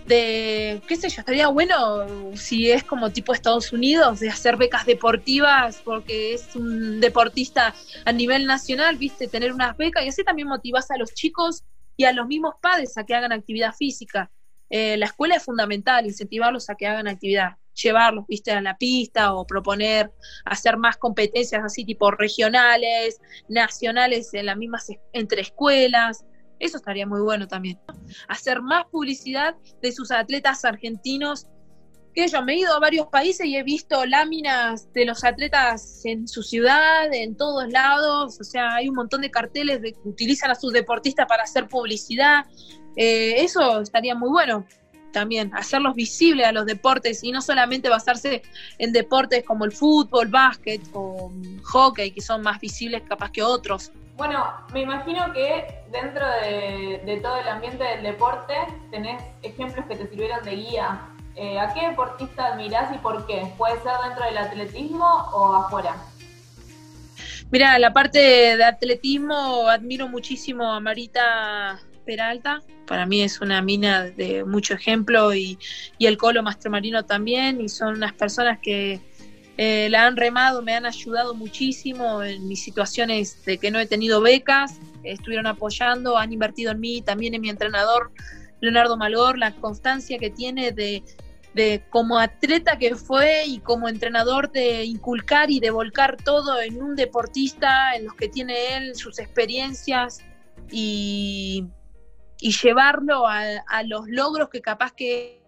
de, 0.06 0.82
qué 0.88 0.96
sé 0.96 1.08
yo, 1.08 1.20
estaría 1.20 1.48
bueno 1.48 2.06
si 2.35 2.70
es 2.70 2.82
como 2.82 3.11
tipo 3.11 3.32
Estados 3.32 3.72
Unidos, 3.72 4.20
de 4.20 4.30
hacer 4.30 4.56
becas 4.56 4.87
deportivas, 4.87 5.80
porque 5.85 6.35
es 6.35 6.54
un 6.56 7.00
deportista 7.00 7.74
a 8.04 8.12
nivel 8.12 8.46
nacional, 8.46 8.96
viste, 8.96 9.28
tener 9.28 9.52
unas 9.52 9.76
becas 9.76 10.04
y 10.04 10.08
así 10.08 10.24
también 10.24 10.48
motivas 10.48 10.90
a 10.90 10.96
los 10.96 11.14
chicos 11.14 11.64
y 11.96 12.04
a 12.04 12.12
los 12.12 12.26
mismos 12.26 12.54
padres 12.61 12.96
a 12.98 13.04
que 13.04 13.14
hagan 13.14 13.32
actividad 13.32 13.74
física. 13.74 14.30
Eh, 14.72 14.96
la 14.96 15.06
escuela 15.06 15.37
es 15.37 15.44
fundamental, 15.44 16.04
incentivarlos 16.06 16.68
a 16.68 16.74
que 16.74 16.88
hagan 16.88 17.06
actividad, 17.06 17.58
llevarlos, 17.74 18.26
viste, 18.26 18.50
a 18.50 18.61
la 18.61 18.76
pista 18.76 19.35
o 19.35 19.46
proponer 19.46 20.11
hacer 20.44 20.76
más 20.76 20.96
competencias 20.96 21.62
así 21.64 21.85
tipo 21.85 22.11
regionales, 22.11 23.20
nacionales 23.48 24.35
en 24.35 24.46
las 24.46 24.56
mismas 24.56 24.88
entre 25.12 25.42
escuelas 25.42 26.24
eso 26.62 26.76
estaría 26.76 27.06
muy 27.06 27.20
bueno 27.20 27.48
también. 27.48 27.80
Hacer 28.28 28.62
más 28.62 28.85
publicidad 28.87 29.56
de 29.82 29.90
sus 29.90 30.12
atletas 30.12 30.64
argentinos. 30.64 31.48
Que 32.14 32.28
yo 32.28 32.40
me 32.42 32.52
he 32.52 32.58
ido 32.58 32.72
a 32.72 32.78
varios 32.78 33.08
países 33.08 33.46
y 33.46 33.56
he 33.56 33.64
visto 33.64 34.04
láminas 34.06 34.92
de 34.92 35.06
los 35.06 35.24
atletas 35.24 36.02
en 36.04 36.28
su 36.28 36.42
ciudad, 36.44 37.12
en 37.12 37.37
todos 37.37 37.68
lados. 37.68 38.38
O 38.40 38.44
sea, 38.44 38.74
hay 38.74 38.88
un 38.88 38.94
montón 38.94 39.22
de 39.22 39.30
carteles 39.30 39.80
que 39.80 39.96
utilizan 40.04 40.52
a 40.52 40.54
sus 40.54 40.72
deportistas 40.72 41.26
para 41.26 41.42
hacer 41.42 41.66
publicidad. 41.66 42.44
Eh, 42.96 43.35
eso 43.38 43.81
estaría 43.81 44.14
muy 44.14 44.28
bueno 44.28 44.64
también, 45.12 45.55
hacerlos 45.55 45.94
visibles 45.94 46.46
a 46.46 46.52
los 46.52 46.66
deportes 46.66 47.22
y 47.22 47.31
no 47.31 47.40
solamente 47.40 47.88
basarse 47.88 48.42
en 48.78 48.92
deportes 48.92 49.44
como 49.44 49.64
el 49.64 49.72
fútbol, 49.72 50.28
básquet 50.28 50.81
o 50.94 51.31
hockey, 51.64 52.11
que 52.11 52.20
son 52.20 52.42
más 52.42 52.59
visibles 52.61 53.02
capaz 53.09 53.31
que 53.31 53.42
otros. 53.42 53.92
Bueno, 54.16 54.44
me 54.72 54.81
imagino 54.81 55.33
que 55.33 55.83
dentro 55.90 56.24
de, 56.42 57.20
todo 57.22 57.37
el 57.37 57.48
ambiente 57.48 57.83
del 57.83 58.02
deporte 58.02 58.55
tenés 58.90 59.22
ejemplos 59.42 59.87
que 59.87 59.96
te 59.96 60.09
sirvieron 60.09 60.42
de 60.44 60.57
guía. 60.57 61.00
Eh, 61.35 61.59
¿A 61.59 61.72
qué 61.72 61.88
deportista 61.88 62.52
admirás 62.52 62.94
y 62.94 62.98
por 62.98 63.26
qué? 63.26 63.46
¿Puede 63.57 63.81
ser 63.83 63.92
dentro 64.07 64.24
del 64.24 64.38
atletismo 64.38 65.07
o 65.33 65.55
afuera? 65.55 65.96
Mira, 67.50 67.78
la 67.78 67.92
parte 67.92 68.18
de 68.57 68.64
atletismo 68.64 69.68
admiro 69.68 70.09
muchísimo 70.09 70.72
a 70.72 70.81
Marita 70.81 71.81
Peralta. 72.04 72.62
Para 72.86 73.06
mí 73.06 73.22
es 73.22 73.40
una 73.40 73.62
mina 73.62 74.04
de 74.04 74.44
mucho 74.44 74.74
ejemplo 74.74 75.34
y, 75.34 75.58
y 75.98 76.06
el 76.06 76.16
Colo 76.16 76.42
Mastromarino 76.42 77.04
también. 77.04 77.60
Y 77.60 77.68
son 77.68 77.96
unas 77.96 78.12
personas 78.12 78.58
que, 78.60 79.00
eh, 79.58 79.88
la 79.90 80.06
han 80.06 80.16
remado, 80.16 80.62
me 80.62 80.74
han 80.74 80.86
ayudado 80.86 81.34
muchísimo 81.34 82.22
en 82.22 82.48
mis 82.48 82.64
situaciones 82.64 83.44
de 83.44 83.58
que 83.58 83.70
no 83.70 83.78
he 83.78 83.86
tenido 83.86 84.20
becas, 84.22 84.78
estuvieron 85.02 85.46
apoyando, 85.46 86.16
han 86.16 86.32
invertido 86.32 86.72
en 86.72 86.80
mí, 86.80 87.02
también 87.02 87.34
en 87.34 87.42
mi 87.42 87.50
entrenador 87.50 88.12
Leonardo 88.60 88.96
Malgor, 88.96 89.36
la 89.36 89.54
constancia 89.54 90.18
que 90.18 90.30
tiene 90.30 90.72
de, 90.72 91.02
de 91.52 91.84
como 91.90 92.18
atleta 92.18 92.78
que 92.78 92.94
fue 92.96 93.44
y 93.46 93.58
como 93.58 93.88
entrenador 93.88 94.50
de 94.50 94.84
inculcar 94.84 95.50
y 95.50 95.60
de 95.60 95.70
volcar 95.70 96.16
todo 96.16 96.60
en 96.62 96.82
un 96.82 96.96
deportista, 96.96 97.94
en 97.94 98.06
los 98.06 98.14
que 98.14 98.28
tiene 98.28 98.76
él, 98.76 98.94
sus 98.94 99.18
experiencias 99.18 100.20
y, 100.70 101.66
y 102.42 102.50
llevarlo 102.50 103.28
a, 103.28 103.83
los 103.85 104.09
logros 104.09 104.48
que 104.48 104.61
capaz 104.61 104.92
que 104.92 105.40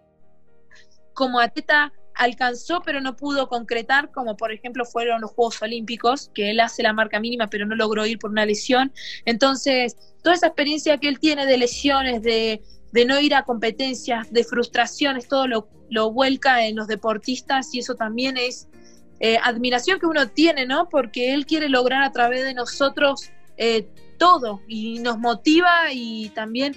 como 1.13 1.41
atleta 1.41 1.91
alcanzó 2.15 2.81
pero 2.85 3.01
no 3.01 3.17
pudo 3.17 3.49
concretar, 3.49 4.11
como 4.11 4.37
por 4.37 4.53
ejemplo 4.53 4.85
fueron 4.85 5.19
los 5.19 5.31
Juegos 5.31 5.61
Olímpicos, 5.61 6.31
que 6.33 6.51
él 6.51 6.61
hace 6.61 6.83
la 6.83 6.93
marca 6.93 7.19
mínima 7.19 7.47
pero 7.47 7.65
no 7.65 7.75
logró 7.75 8.05
ir 8.05 8.17
por 8.17 8.31
una 8.31 8.45
lesión. 8.45 8.93
Entonces, 9.25 9.97
toda 10.23 10.35
esa 10.35 10.47
experiencia 10.47 10.97
que 10.97 11.09
él 11.09 11.19
tiene 11.19 11.45
de 11.45 11.57
lesiones, 11.57 12.21
de, 12.23 12.61
de 12.93 13.05
no 13.05 13.19
ir 13.19 13.35
a 13.35 13.43
competencias, 13.43 14.31
de 14.31 14.45
frustraciones, 14.45 15.27
todo 15.27 15.47
lo, 15.47 15.67
lo 15.89 16.13
vuelca 16.13 16.65
en 16.65 16.77
los 16.77 16.87
deportistas 16.87 17.75
y 17.75 17.79
eso 17.79 17.95
también 17.95 18.37
es 18.37 18.69
eh, 19.19 19.37
admiración 19.43 19.99
que 19.99 20.05
uno 20.05 20.29
tiene, 20.29 20.65
¿no? 20.65 20.87
Porque 20.87 21.33
él 21.33 21.45
quiere 21.45 21.67
lograr 21.67 22.03
a 22.03 22.11
través 22.13 22.45
de 22.45 22.53
nosotros 22.53 23.31
eh, 23.57 23.85
todo 24.17 24.61
y 24.67 24.99
nos 24.99 25.17
motiva 25.17 25.91
y 25.91 26.29
también 26.29 26.75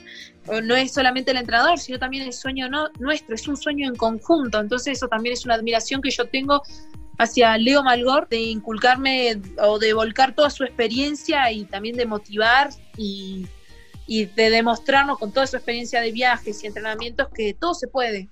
no 0.63 0.75
es 0.75 0.93
solamente 0.93 1.31
el 1.31 1.37
entrenador, 1.37 1.79
sino 1.79 1.99
también 1.99 2.25
el 2.25 2.33
sueño 2.33 2.69
no, 2.69 2.89
nuestro, 2.99 3.35
es 3.35 3.47
un 3.49 3.57
sueño 3.57 3.89
en 3.89 3.97
conjunto. 3.97 4.61
Entonces 4.61 4.97
eso 4.97 5.09
también 5.09 5.35
es 5.35 5.45
una 5.45 5.55
admiración 5.55 6.01
que 6.01 6.11
yo 6.11 6.25
tengo 6.27 6.63
hacia 7.19 7.57
Leo 7.59 7.83
Malgor, 7.83 8.29
de 8.29 8.39
inculcarme 8.39 9.41
o 9.61 9.79
de 9.79 9.93
volcar 9.93 10.35
toda 10.35 10.51
su 10.51 10.65
experiencia 10.65 11.51
y 11.51 11.65
también 11.65 11.97
de 11.97 12.07
motivar 12.07 12.71
y, 12.97 13.47
y 14.07 14.27
de 14.27 14.51
demostrarnos 14.51 15.19
con 15.19 15.33
toda 15.33 15.47
su 15.47 15.57
experiencia 15.57 16.01
de 16.01 16.13
viajes 16.13 16.63
y 16.63 16.67
entrenamientos 16.69 17.29
que 17.35 17.55
todo 17.55 17.75
se 17.75 17.89
puede. 17.89 18.29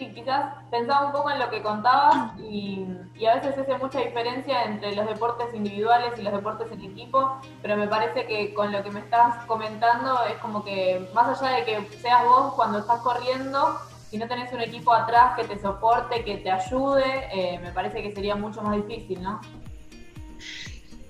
Sí, 0.00 0.10
quizás 0.14 0.54
pensaba 0.70 1.08
un 1.08 1.12
poco 1.12 1.30
en 1.30 1.38
lo 1.38 1.50
que 1.50 1.60
contabas 1.60 2.32
y, 2.40 2.86
a 3.28 3.34
veces 3.34 3.58
hace 3.58 3.76
mucha 3.76 4.00
diferencia 4.00 4.64
entre 4.64 4.96
los 4.96 5.06
deportes 5.06 5.48
individuales 5.52 6.18
y 6.18 6.22
los 6.22 6.32
deportes 6.32 6.72
en 6.72 6.80
equipo, 6.80 7.38
pero 7.60 7.76
me 7.76 7.86
parece 7.86 8.24
que 8.24 8.54
con 8.54 8.72
lo 8.72 8.82
que 8.82 8.90
me 8.90 9.00
estás 9.00 9.44
comentando 9.44 10.24
es 10.24 10.38
como 10.38 10.64
que 10.64 11.06
más 11.12 11.38
allá 11.38 11.56
de 11.56 11.64
que 11.64 11.98
seas 11.98 12.24
vos 12.24 12.54
cuando 12.54 12.78
estás 12.78 13.00
corriendo, 13.00 13.78
si 14.08 14.16
no 14.16 14.26
tenés 14.26 14.50
un 14.54 14.62
equipo 14.62 14.90
atrás 14.90 15.36
que 15.36 15.44
te 15.44 15.60
soporte, 15.60 16.24
que 16.24 16.38
te 16.38 16.50
ayude, 16.50 17.28
eh, 17.34 17.58
me 17.58 17.70
parece 17.70 18.02
que 18.02 18.10
sería 18.14 18.36
mucho 18.36 18.62
más 18.62 18.76
difícil, 18.76 19.22
¿no? 19.22 19.38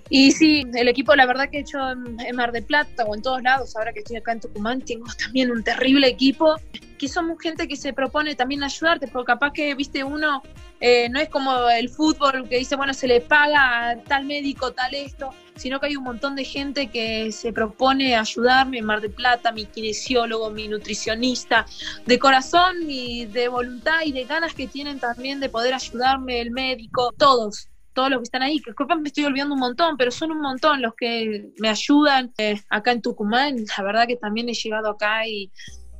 Y 0.08 0.32
sí, 0.32 0.66
el 0.74 0.88
equipo, 0.88 1.14
la 1.14 1.26
verdad 1.26 1.48
que 1.48 1.58
he 1.58 1.60
hecho 1.60 1.78
en, 1.92 2.34
Mar 2.34 2.50
de 2.50 2.62
Plata 2.62 3.04
o 3.04 3.14
en 3.14 3.22
todos 3.22 3.40
lados, 3.40 3.76
ahora 3.76 3.92
que 3.92 4.00
estoy 4.00 4.16
acá 4.16 4.32
en 4.32 4.40
Tucumán, 4.40 4.80
tengo 4.80 5.06
también 5.22 5.52
un 5.52 5.62
terrible 5.62 6.08
equipo, 6.08 6.56
que 7.00 7.08
somos 7.08 7.38
gente 7.40 7.66
que 7.66 7.76
se 7.76 7.94
propone 7.94 8.34
también 8.34 8.62
ayudarte, 8.62 9.08
porque 9.08 9.32
capaz 9.32 9.54
que, 9.54 9.74
viste, 9.74 10.04
uno 10.04 10.42
eh, 10.80 11.08
no 11.08 11.18
es 11.18 11.30
como 11.30 11.70
el 11.70 11.88
fútbol 11.88 12.46
que 12.46 12.58
dice, 12.58 12.76
bueno, 12.76 12.92
se 12.92 13.08
le 13.08 13.22
paga 13.22 13.96
tal 14.06 14.26
médico, 14.26 14.72
tal 14.72 14.94
esto, 14.94 15.30
sino 15.56 15.80
que 15.80 15.86
hay 15.86 15.96
un 15.96 16.04
montón 16.04 16.36
de 16.36 16.44
gente 16.44 16.88
que 16.88 17.32
se 17.32 17.54
propone 17.54 18.16
ayudarme 18.16 18.78
en 18.78 18.84
Mar 18.84 19.00
de 19.00 19.08
Plata, 19.08 19.50
mi 19.50 19.64
kinesiólogo, 19.64 20.50
mi 20.50 20.68
nutricionista, 20.68 21.64
de 22.04 22.18
corazón 22.18 22.76
y 22.86 23.24
de 23.24 23.48
voluntad 23.48 24.00
y 24.04 24.12
de 24.12 24.24
ganas 24.24 24.52
que 24.52 24.66
tienen 24.66 25.00
también 25.00 25.40
de 25.40 25.48
poder 25.48 25.72
ayudarme, 25.72 26.42
el 26.42 26.50
médico, 26.50 27.14
todos 27.16 27.66
todos 27.92 28.08
los 28.08 28.20
que 28.20 28.24
están 28.24 28.42
ahí, 28.42 28.60
que 28.60 28.72
me 29.00 29.08
estoy 29.08 29.24
olvidando 29.24 29.54
un 29.54 29.60
montón, 29.60 29.96
pero 29.96 30.12
son 30.12 30.30
un 30.30 30.40
montón 30.40 30.80
los 30.80 30.94
que 30.94 31.50
me 31.58 31.68
ayudan 31.68 32.32
eh, 32.38 32.60
acá 32.68 32.92
en 32.92 33.02
Tucumán. 33.02 33.56
La 33.76 33.84
verdad 33.84 34.06
que 34.06 34.16
también 34.16 34.48
he 34.48 34.54
llegado 34.54 34.90
acá 34.90 35.26
y, 35.26 35.50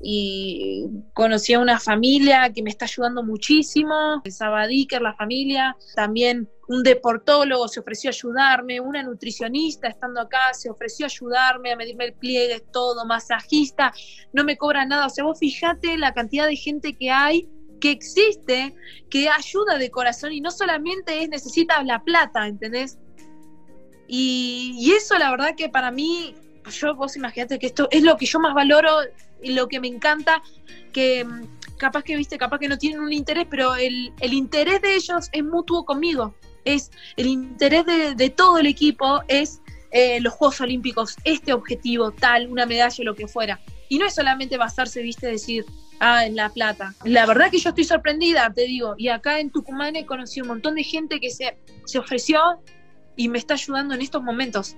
y 0.03 0.87
conocí 1.13 1.53
a 1.53 1.61
una 1.61 1.79
familia 1.79 2.51
que 2.55 2.63
me 2.63 2.71
está 2.71 2.87
ayudando 2.87 3.23
muchísimo, 3.23 4.23
Sabadiker, 4.29 5.03
la 5.03 5.15
familia, 5.15 5.77
también 5.95 6.49
un 6.69 6.83
deportólogo 6.83 7.69
se 7.69 7.81
ofreció 7.81 8.09
a 8.11 8.13
ayudarme, 8.13 8.81
una 8.81 9.03
nutricionista 9.03 9.89
estando 9.89 10.21
acá 10.21 10.55
se 10.55 10.71
ofreció 10.71 11.07
a 11.07 11.09
ayudarme, 11.09 11.73
a 11.73 11.77
medirme 11.77 12.07
el 12.07 12.15
pliegue, 12.15 12.61
todo, 12.73 13.05
masajista, 13.05 13.93
no 14.33 14.45
me 14.45 14.57
cobra 14.57 14.87
nada, 14.87 15.07
o 15.07 15.11
sea, 15.11 15.25
vos 15.25 15.39
fijate 15.39 15.99
la 15.99 16.15
cantidad 16.15 16.47
de 16.47 16.57
gente 16.57 16.97
que 16.97 17.11
hay 17.11 17.49
que 17.81 17.91
existe, 17.91 18.75
que 19.09 19.29
ayuda 19.29 19.79
de 19.79 19.91
corazón 19.91 20.33
y 20.33 20.41
no 20.41 20.51
solamente 20.51 21.23
es 21.23 21.29
necesita 21.29 21.83
la 21.83 22.03
plata, 22.05 22.47
¿entendés? 22.47 22.99
Y, 24.07 24.93
eso 24.97 25.19
la 25.19 25.31
verdad 25.31 25.55
que 25.57 25.69
para 25.69 25.91
mí, 25.91 26.35
yo 26.71 26.95
vos 26.95 27.17
imagínate 27.17 27.59
que 27.59 27.67
esto 27.67 27.89
es 27.91 28.03
lo 28.03 28.17
que 28.17 28.27
yo 28.27 28.39
más 28.39 28.55
valoro 28.55 28.89
y 29.05 29.30
lo 29.45 29.69
que 29.69 29.81
me 29.81 29.89
encanta, 29.89 30.43
que 30.93 31.25
mm, 31.25 31.77
capaz 31.79 32.03
que 32.03 32.17
viste, 32.17 32.39
capaz 32.39 32.59
que 32.59 32.69
no 32.69 32.79
tienen 32.79 33.01
un 33.01 33.13
interés, 33.13 33.47
pero 33.51 33.77
el, 33.77 34.13
interés 34.21 34.83
de 34.83 34.95
ellos 34.95 35.29
es 35.33 35.45
mutuo 35.45 35.85
conmigo. 35.85 36.35
Es 36.65 36.91
el 37.17 37.27
interés 37.27 37.87
de, 37.87 38.31
todo 38.31 38.59
el 38.59 38.67
equipo 38.67 39.23
es 39.29 39.61
eh, 39.93 40.21
los 40.21 40.35
Juegos 40.35 40.61
Olímpicos, 40.61 41.17
este 41.25 41.53
objetivo, 41.53 42.13
tal, 42.13 42.49
una 42.51 42.67
medalla, 42.67 43.05
lo 43.05 43.15
que 43.15 43.27
fuera. 43.27 43.61
Y 43.89 43.99
no 43.99 44.07
es 44.07 44.15
solamente 44.15 44.57
basarse, 44.57 45.03
viste, 45.03 45.27
decir, 45.27 45.65
Ah, 46.03 46.25
en 46.25 46.35
La 46.35 46.49
Plata. 46.49 46.95
La 47.05 47.27
verdad 47.27 47.51
que 47.51 47.59
yo 47.59 47.69
estoy 47.69 47.85
sorprendida, 47.85 48.51
te 48.55 48.63
digo. 48.63 48.95
Y 48.97 49.09
acá 49.09 49.39
en 49.39 49.51
Tucumán 49.51 49.97
he 49.97 50.07
conocido 50.07 50.45
un 50.45 50.49
montón 50.49 50.75
de 50.75 50.83
gente 50.83 51.21
que 51.21 51.29
se, 51.29 51.59
se 51.85 51.99
ofreció 51.99 52.41
y 53.17 53.29
me 53.29 53.37
está 53.37 53.53
ayudando 53.53 53.95
en 53.95 54.01
estos 54.01 54.23
momentos. 54.23 54.77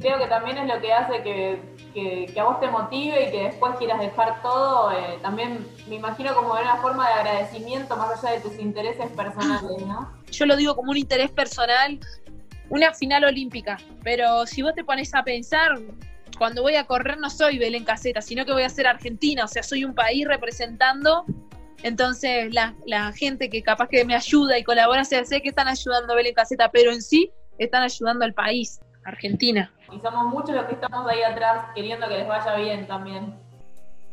Creo 0.00 0.18
que 0.18 0.26
también 0.26 0.58
es 0.58 0.66
lo 0.66 0.80
que 0.80 0.92
hace 0.92 1.22
que, 1.22 2.40
a 2.40 2.44
vos 2.44 2.58
te 2.60 2.68
motive 2.68 3.28
y 3.28 3.30
que 3.30 3.44
después 3.44 3.76
quieras 3.76 4.00
dejar 4.00 4.42
todo. 4.42 4.90
Eh, 4.92 5.18
también 5.22 5.66
me 5.88 5.96
imagino 5.96 6.34
como 6.34 6.52
una 6.52 6.76
forma 6.78 7.06
de 7.08 7.14
agradecimiento 7.14 7.96
más 7.96 8.22
allá 8.22 8.34
de 8.34 8.40
tus 8.40 8.58
intereses 8.58 9.10
personales, 9.12 9.86
¿no? 9.86 10.12
Yo 10.30 10.46
lo 10.46 10.56
digo 10.56 10.74
como 10.74 10.90
un 10.90 10.96
interés 10.96 11.30
personal, 11.30 12.00
una 12.70 12.92
final 12.92 13.24
olímpica. 13.24 13.78
Pero 14.02 14.46
si 14.46 14.62
vos 14.62 14.74
te 14.74 14.82
pones 14.82 15.14
a 15.14 15.22
pensar, 15.22 15.78
cuando 16.38 16.62
voy 16.62 16.74
a 16.74 16.84
correr 16.84 17.18
no 17.18 17.30
soy 17.30 17.58
Belén 17.58 17.84
Caseta, 17.84 18.20
sino 18.20 18.44
que 18.44 18.52
voy 18.52 18.62
a 18.62 18.68
ser 18.68 18.86
Argentina, 18.86 19.44
o 19.44 19.48
sea, 19.48 19.62
soy 19.62 19.84
un 19.84 19.94
país 19.94 20.26
representando. 20.26 21.24
Entonces, 21.82 22.52
la, 22.52 23.12
gente 23.12 23.50
que 23.50 23.62
capaz 23.62 23.88
que 23.88 24.04
me 24.04 24.14
ayuda 24.14 24.58
y 24.58 24.64
colabora, 24.64 25.04
sé 25.04 25.22
que 25.42 25.50
están 25.50 25.68
ayudando 25.68 26.14
a 26.14 26.16
Belén 26.16 26.34
Caseta, 26.34 26.70
pero 26.70 26.90
en 26.90 27.02
sí 27.02 27.30
están 27.58 27.82
ayudando 27.82 28.24
al 28.24 28.32
país, 28.32 28.80
Argentina. 29.04 29.70
Y 29.92 30.00
somos 30.00 30.26
muchos 30.26 30.54
los 30.54 30.66
que 30.66 30.74
estamos 30.74 31.06
ahí 31.08 31.22
atrás 31.22 31.66
queriendo 31.74 32.08
que 32.08 32.18
les 32.18 32.28
vaya 32.28 32.56
bien 32.56 32.86
también. 32.86 33.34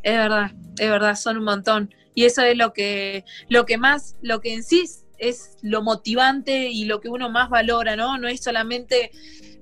Es 0.04 0.18
verdad, 0.18 0.52
es 0.78 0.90
verdad, 0.90 1.16
son 1.16 1.38
un 1.38 1.44
montón. 1.44 1.94
Y 2.14 2.26
eso 2.26 2.42
es 2.42 2.58
lo 2.58 2.74
que, 2.74 3.24
lo 3.48 3.66
que 3.66 3.78
más, 3.78 4.16
lo 4.22 4.42
que 4.42 4.54
en 4.54 4.64
sí 4.64 4.84
es 5.18 5.58
lo 5.62 5.84
motivante 5.84 6.70
y 6.70 6.86
lo 6.86 7.00
que 7.00 7.10
uno 7.10 7.30
más 7.30 7.50
valora, 7.50 7.96
¿no? 7.96 8.18
No 8.18 8.28
es 8.28 8.44
solamente 8.44 9.12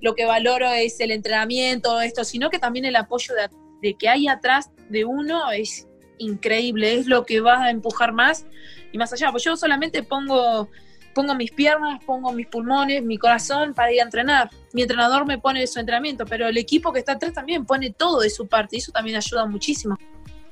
lo 0.01 0.15
que 0.15 0.25
valoro 0.25 0.69
es 0.69 0.99
el 0.99 1.11
entrenamiento, 1.11 1.99
esto, 2.01 2.23
sino 2.23 2.49
que 2.49 2.59
también 2.59 2.85
el 2.85 2.95
apoyo 2.95 3.33
de, 3.81 3.93
que 3.95 4.09
hay 4.09 4.27
atrás 4.27 4.71
de 4.89 5.05
uno 5.05 5.51
es 5.51 5.87
increíble, 6.17 6.95
es 6.95 7.07
lo 7.07 7.25
que 7.25 7.41
va 7.41 7.63
a 7.63 7.71
empujar 7.71 8.13
más 8.13 8.45
y 8.91 8.97
más 8.97 9.11
allá. 9.13 9.31
Pues 9.31 9.43
yo 9.43 9.57
solamente 9.57 10.01
pongo, 10.01 10.69
pongo 11.13 11.35
mis 11.35 11.51
piernas, 11.51 12.03
pongo 12.05 12.31
mis 12.31 12.47
pulmones, 12.47 13.03
mi 13.03 13.17
corazón 13.17 13.73
para 13.73 13.91
ir 13.91 14.01
a 14.01 14.03
entrenar. 14.03 14.49
Mi 14.73 14.83
entrenador 14.83 15.25
me 15.25 15.37
pone 15.37 15.65
su 15.67 15.79
entrenamiento, 15.79 16.25
pero 16.25 16.47
el 16.47 16.57
equipo 16.57 16.91
que 16.93 16.99
está 16.99 17.13
atrás 17.13 17.33
también 17.33 17.65
pone 17.65 17.91
todo 17.91 18.21
de 18.21 18.29
su 18.29 18.47
parte 18.47 18.75
y 18.75 18.79
eso 18.79 18.91
también 18.91 19.17
ayuda 19.17 19.45
muchísimo. 19.45 19.97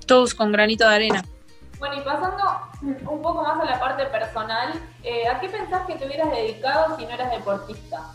Todos 0.06 0.34
con 0.34 0.52
granito 0.52 0.88
de 0.88 0.96
arena. 0.96 1.26
Bueno, 1.80 1.96
y 1.98 2.02
pasando 2.02 2.44
un 2.82 3.22
poco 3.22 3.44
más 3.44 3.62
a 3.62 3.66
la 3.66 3.80
parte 3.80 4.06
personal, 4.08 4.74
eh, 5.04 5.28
¿a 5.28 5.40
qué 5.40 5.48
pensás 5.48 5.86
que 5.86 5.96
te 5.96 6.08
hubieras 6.08 6.32
dedicado 6.32 6.98
si 6.98 7.06
no 7.06 7.12
eras 7.12 7.32
deportista? 7.32 8.12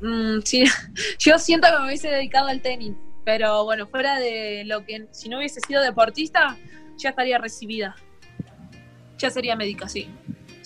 Mm, 0.00 0.40
sí, 0.44 0.64
yo 1.18 1.38
siento 1.38 1.68
que 1.68 1.78
me 1.78 1.86
hubiese 1.86 2.08
dedicado 2.08 2.48
al 2.48 2.60
tenis, 2.60 2.94
pero 3.24 3.64
bueno, 3.64 3.86
fuera 3.86 4.18
de 4.18 4.64
lo 4.66 4.84
que, 4.84 5.06
si 5.12 5.28
no 5.28 5.38
hubiese 5.38 5.60
sido 5.60 5.82
deportista, 5.82 6.56
ya 6.96 7.10
estaría 7.10 7.38
recibida. 7.38 7.94
Ya 9.18 9.30
sería 9.30 9.56
médica, 9.56 9.88
sí. 9.88 10.10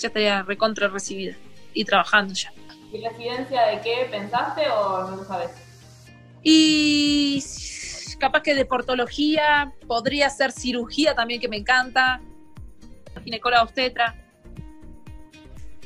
Ya 0.00 0.08
estaría 0.08 0.42
recontra 0.42 0.88
recibida 0.88 1.36
y 1.74 1.84
trabajando 1.84 2.34
ya. 2.34 2.52
¿Y 2.92 3.04
residencia 3.04 3.66
de 3.66 3.80
qué 3.82 4.08
pensaste 4.10 4.68
o 4.68 5.10
no 5.10 5.16
lo 5.16 5.24
sabes? 5.24 5.50
Y 6.42 7.42
capaz 8.18 8.42
que 8.42 8.54
deportología, 8.54 9.72
podría 9.86 10.28
ser 10.30 10.52
cirugía 10.52 11.14
también 11.14 11.40
que 11.40 11.48
me 11.48 11.56
encanta, 11.56 12.20
ginecóloga 13.22 13.62
obstetra 13.62 14.16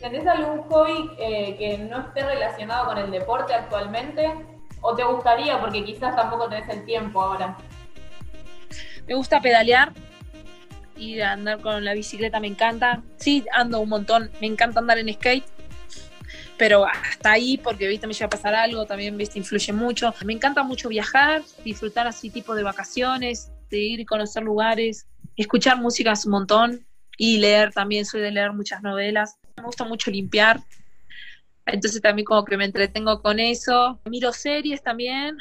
¿Tenés 0.05 0.27
algún 0.27 0.63
hobby 0.65 1.11
eh, 1.19 1.57
que 1.57 1.79
no 1.79 2.01
esté 2.01 2.23
relacionado 2.27 2.89
con 2.89 2.99
el 2.99 3.11
deporte 3.11 3.55
actualmente? 3.55 4.35
¿O 4.83 4.95
te 4.95 5.03
gustaría 5.03 5.59
porque 5.59 5.83
quizás 5.83 6.15
tampoco 6.15 6.47
tenés 6.47 6.69
el 6.69 6.85
tiempo 6.85 7.23
ahora? 7.23 7.57
Me 9.07 9.15
gusta 9.15 9.41
pedalear 9.41 9.95
andar 11.23 11.61
con 11.61 11.85
la 11.85 11.95
bicicleta 11.95 12.41
me 12.41 12.49
encanta. 12.49 13.03
Sí, 13.17 13.45
ando 13.53 13.81
un 13.81 13.89
montón, 13.89 14.31
me 14.41 14.47
encanta 14.47 14.81
andar 14.81 14.99
en 14.99 15.13
skate, 15.13 15.45
pero 16.57 16.87
hasta 16.87 17.33
ahí 17.33 17.59
porque 17.59 17.89
viste 17.89 18.07
me 18.07 18.13
llega 18.13 18.27
a 18.27 18.31
pasar 18.31 18.55
algo, 18.55 18.87
también 18.87 19.17
viste 19.17 19.39
influye 19.39 19.73
mucho. 19.73 20.15
Me 20.25 20.33
encanta 20.33 20.63
mucho 20.63 20.89
viajar, 20.89 21.43
disfrutar 21.65 22.07
así 22.07 22.31
tipo 22.31 22.55
de 22.55 22.63
vacaciones, 22.63 23.51
de 23.71 23.79
ir 23.79 24.01
y 24.01 24.05
conocer 24.05 24.43
lugares, 24.43 25.07
escuchar 25.37 25.79
música 25.79 26.13
un 26.25 26.31
montón 26.31 26.87
y 27.17 27.39
leer 27.39 27.73
también, 27.73 28.05
soy 28.05 28.21
de 28.21 28.31
leer 28.31 28.53
muchas 28.53 28.83
novelas. 28.83 29.39
Me 29.57 29.65
gusta 29.65 29.85
mucho 29.85 30.11
limpiar, 30.11 30.61
entonces 31.67 32.01
también 32.01 32.25
como 32.25 32.45
que 32.45 32.57
me 32.57 32.65
entretengo 32.65 33.21
con 33.23 33.41
eso. 33.41 34.01
Miro 34.05 34.33
series 34.33 34.83
también, 34.83 35.39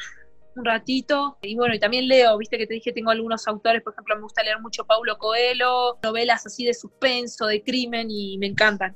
un 0.55 0.65
ratito. 0.65 1.37
Y 1.41 1.55
bueno, 1.55 1.75
y 1.75 1.79
también 1.79 2.07
leo, 2.07 2.37
viste 2.37 2.57
que 2.57 2.67
te 2.67 2.75
dije, 2.75 2.91
tengo 2.91 3.11
algunos 3.11 3.47
autores, 3.47 3.81
por 3.81 3.93
ejemplo, 3.93 4.15
me 4.15 4.23
gusta 4.23 4.43
leer 4.43 4.59
mucho 4.59 4.85
Paulo 4.85 5.17
Coelho, 5.17 5.97
novelas 6.03 6.45
así 6.45 6.65
de 6.65 6.73
suspenso, 6.73 7.47
de 7.47 7.63
crimen, 7.63 8.09
y 8.09 8.37
me 8.37 8.47
encantan. 8.47 8.95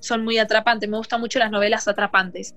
Son 0.00 0.24
muy 0.24 0.38
atrapantes, 0.38 0.88
me 0.88 0.96
gustan 0.96 1.20
mucho 1.20 1.38
las 1.38 1.50
novelas 1.50 1.86
atrapantes. 1.86 2.54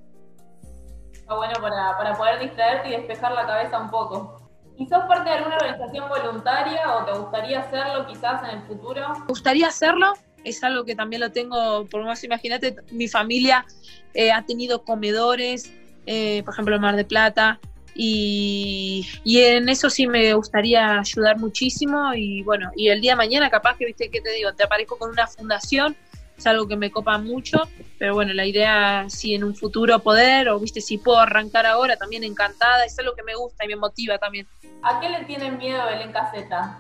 Está 1.12 1.36
bueno 1.36 1.56
para, 1.62 1.98
para 1.98 2.18
poder 2.18 2.40
distraerte 2.40 2.90
y 2.90 2.92
despejar 2.92 3.32
la 3.34 3.46
cabeza 3.46 3.80
un 3.80 3.90
poco. 3.90 4.42
¿Y 4.78 4.86
sos 4.88 5.06
parte 5.06 5.30
de 5.30 5.38
alguna 5.38 5.56
organización 5.56 6.10
voluntaria 6.10 6.98
o 6.98 7.06
te 7.06 7.18
gustaría 7.18 7.62
hacerlo 7.62 8.06
quizás 8.08 8.44
en 8.44 8.60
el 8.60 8.64
futuro? 8.64 9.08
Me 9.20 9.26
gustaría 9.28 9.68
hacerlo, 9.68 10.14
es 10.44 10.64
algo 10.64 10.84
que 10.84 10.96
también 10.96 11.22
lo 11.22 11.32
tengo, 11.32 11.86
por 11.86 12.02
menos 12.02 12.24
imagínate, 12.24 12.76
mi 12.92 13.08
familia 13.08 13.66
eh, 14.14 14.32
ha 14.32 14.46
tenido 14.46 14.84
comedores, 14.84 15.72
eh, 16.06 16.42
por 16.44 16.54
ejemplo, 16.54 16.76
en 16.76 16.82
Mar 16.82 16.96
de 16.96 17.06
Plata, 17.06 17.60
y, 17.98 19.08
y, 19.24 19.40
en 19.40 19.70
eso 19.70 19.90
sí 19.90 20.06
me 20.06 20.34
gustaría 20.34 21.00
ayudar 21.00 21.38
muchísimo 21.38 22.14
y 22.14 22.44
bueno, 22.44 22.70
y 22.76 22.90
el 22.90 23.00
día 23.00 23.14
de 23.14 23.16
mañana 23.16 23.50
capaz 23.50 23.78
que, 23.78 23.86
viste, 23.86 24.10
que 24.10 24.20
te 24.20 24.32
digo, 24.32 24.52
te 24.54 24.66
aparezco 24.66 24.98
con 24.98 25.12
una 25.12 25.28
fundación, 25.28 25.96
es 26.38 26.46
algo 26.46 26.68
que 26.68 26.76
me 26.76 26.92
copa 26.92 27.18
mucho, 27.18 27.70
pero 27.98 28.14
bueno, 28.14 28.34
la 28.34 28.46
idea 28.46 29.06
si 29.08 29.34
en 29.34 29.44
un 29.44 29.56
futuro 29.56 30.00
poder, 30.00 30.50
o 30.50 30.60
viste, 30.60 30.82
si 30.82 30.98
puedo 30.98 31.20
arrancar 31.20 31.66
ahora, 31.66 31.96
también 31.96 32.26
encantada, 32.26 32.84
es 32.84 33.00
algo 33.00 33.16
que 33.16 33.24
me 33.24 33.36
gusta 33.36 33.64
y 33.64 33.70
me 33.70 33.78
motiva 33.78 34.18
también. 34.18 34.46
¿A 34.84 35.00
qué 35.00 35.10
le 35.10 35.24
tienen 35.24 35.58
miedo 35.58 35.86
Belén 35.86 36.12
Caseta? 36.12 36.80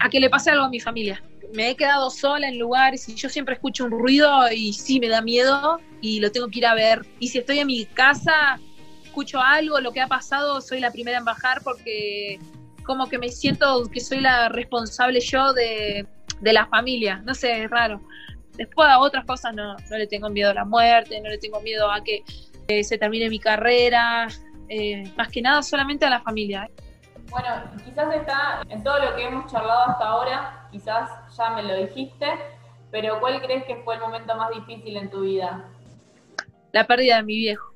A 0.00 0.08
que 0.08 0.18
le 0.18 0.28
pase 0.28 0.50
algo 0.50 0.64
a 0.64 0.68
mi 0.68 0.80
familia. 0.80 1.22
Me 1.52 1.70
he 1.70 1.76
quedado 1.76 2.10
sola 2.10 2.48
en 2.48 2.58
lugares 2.58 3.08
y 3.08 3.14
yo 3.14 3.28
siempre 3.28 3.54
escucho 3.54 3.84
un 3.84 3.90
ruido 3.90 4.50
y 4.52 4.72
sí 4.72 5.00
me 5.00 5.08
da 5.08 5.20
miedo 5.20 5.80
y 6.00 6.20
lo 6.20 6.30
tengo 6.30 6.48
que 6.48 6.60
ir 6.60 6.66
a 6.66 6.74
ver. 6.74 7.04
Y 7.18 7.28
si 7.28 7.38
estoy 7.38 7.58
en 7.58 7.66
mi 7.66 7.86
casa, 7.86 8.60
escucho 9.04 9.40
algo, 9.40 9.80
lo 9.80 9.92
que 9.92 10.00
ha 10.00 10.06
pasado, 10.06 10.60
soy 10.60 10.80
la 10.80 10.90
primera 10.92 11.18
en 11.18 11.24
bajar 11.24 11.62
porque 11.64 12.38
como 12.84 13.08
que 13.08 13.18
me 13.18 13.28
siento 13.28 13.84
que 13.92 14.00
soy 14.00 14.20
la 14.20 14.48
responsable 14.48 15.20
yo 15.20 15.52
de, 15.52 16.06
de 16.40 16.52
la 16.52 16.66
familia. 16.66 17.22
No 17.24 17.34
sé, 17.34 17.64
es 17.64 17.70
raro. 17.70 18.00
Después 18.56 18.88
a 18.88 18.98
otras 18.98 19.24
cosas 19.24 19.54
no, 19.54 19.76
no 19.76 19.98
le 19.98 20.06
tengo 20.06 20.28
miedo 20.28 20.50
a 20.50 20.54
la 20.54 20.64
muerte, 20.64 21.20
no 21.20 21.28
le 21.28 21.38
tengo 21.38 21.60
miedo 21.60 21.90
a 21.90 22.02
que 22.02 22.22
eh, 22.68 22.84
se 22.84 22.98
termine 22.98 23.28
mi 23.28 23.38
carrera, 23.38 24.28
eh, 24.68 25.10
más 25.16 25.28
que 25.28 25.42
nada 25.42 25.62
solamente 25.62 26.04
a 26.04 26.10
la 26.10 26.20
familia. 26.20 26.70
Bueno, 27.30 27.48
quizás 27.84 28.14
está 28.14 28.62
en 28.68 28.82
todo 28.82 28.98
lo 28.98 29.14
que 29.14 29.24
hemos 29.24 29.50
charlado 29.50 29.90
hasta 29.90 30.04
ahora, 30.04 30.68
quizás 30.72 31.08
ya 31.36 31.50
me 31.50 31.62
lo 31.62 31.76
dijiste, 31.76 32.26
pero 32.90 33.20
¿cuál 33.20 33.40
crees 33.40 33.64
que 33.64 33.76
fue 33.84 33.94
el 33.94 34.00
momento 34.00 34.34
más 34.34 34.50
difícil 34.50 34.96
en 34.96 35.10
tu 35.10 35.20
vida? 35.20 35.68
La 36.72 36.84
pérdida 36.84 37.16
de 37.16 37.22
mi 37.22 37.36
viejo. 37.36 37.70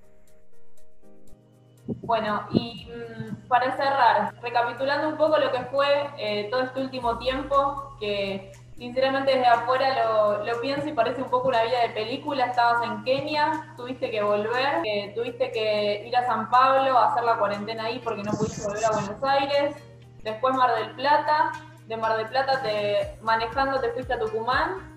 Bueno, 1.87 2.49
y 2.51 2.87
mm, 2.87 3.47
para 3.47 3.77
cerrar, 3.77 4.35
recapitulando 4.43 5.09
un 5.09 5.17
poco 5.17 5.39
lo 5.39 5.53
que 5.53 5.61
fue 5.67 5.87
eh, 6.19 6.49
todo 6.51 6.63
este 6.63 6.81
último 6.81 7.19
tiempo, 7.19 7.97
que 8.01 8.53
sinceramente 8.77 9.33
desde 9.33 9.47
afuera 9.47 10.43
lo, 10.45 10.61
pienso 10.61 10.89
y 10.89 10.93
parece 10.93 11.23
un 11.23 11.31
poco 11.31 11.49
una 11.49 11.63
vida 11.63 11.81
de 11.83 11.91
película. 11.91 12.47
Estabas 12.47 12.85
en 12.85 13.05
Kenia, 13.05 13.75
tuviste 13.77 14.11
que 14.11 14.23
volver, 14.23 14.83
tuviste 15.15 15.51
que 15.53 16.07
ir 16.07 16.17
a 16.17 16.27
San 16.27 16.51
Pablo 16.51 16.99
a 16.99 17.13
hacer 17.13 17.25
la 17.25 17.39
cuarentena 17.39 17.85
ahí 17.85 18.01
porque 18.03 18.23
no 18.23 18.33
pudiste 18.33 18.63
volver 18.63 18.85
a 18.85 18.91
Buenos 18.91 19.23
Aires. 19.23 19.77
Después 20.23 20.55
Mar 20.55 20.75
del 20.75 20.91
Plata, 20.97 21.53
de 21.87 21.97
Mar 21.97 22.17
del 22.17 22.29
Plata 22.29 22.63
te 22.63 23.17
manejando 23.23 23.81
te 23.81 23.91
fuiste 23.91 24.15
a 24.15 24.19
Tucumán. 24.19 24.93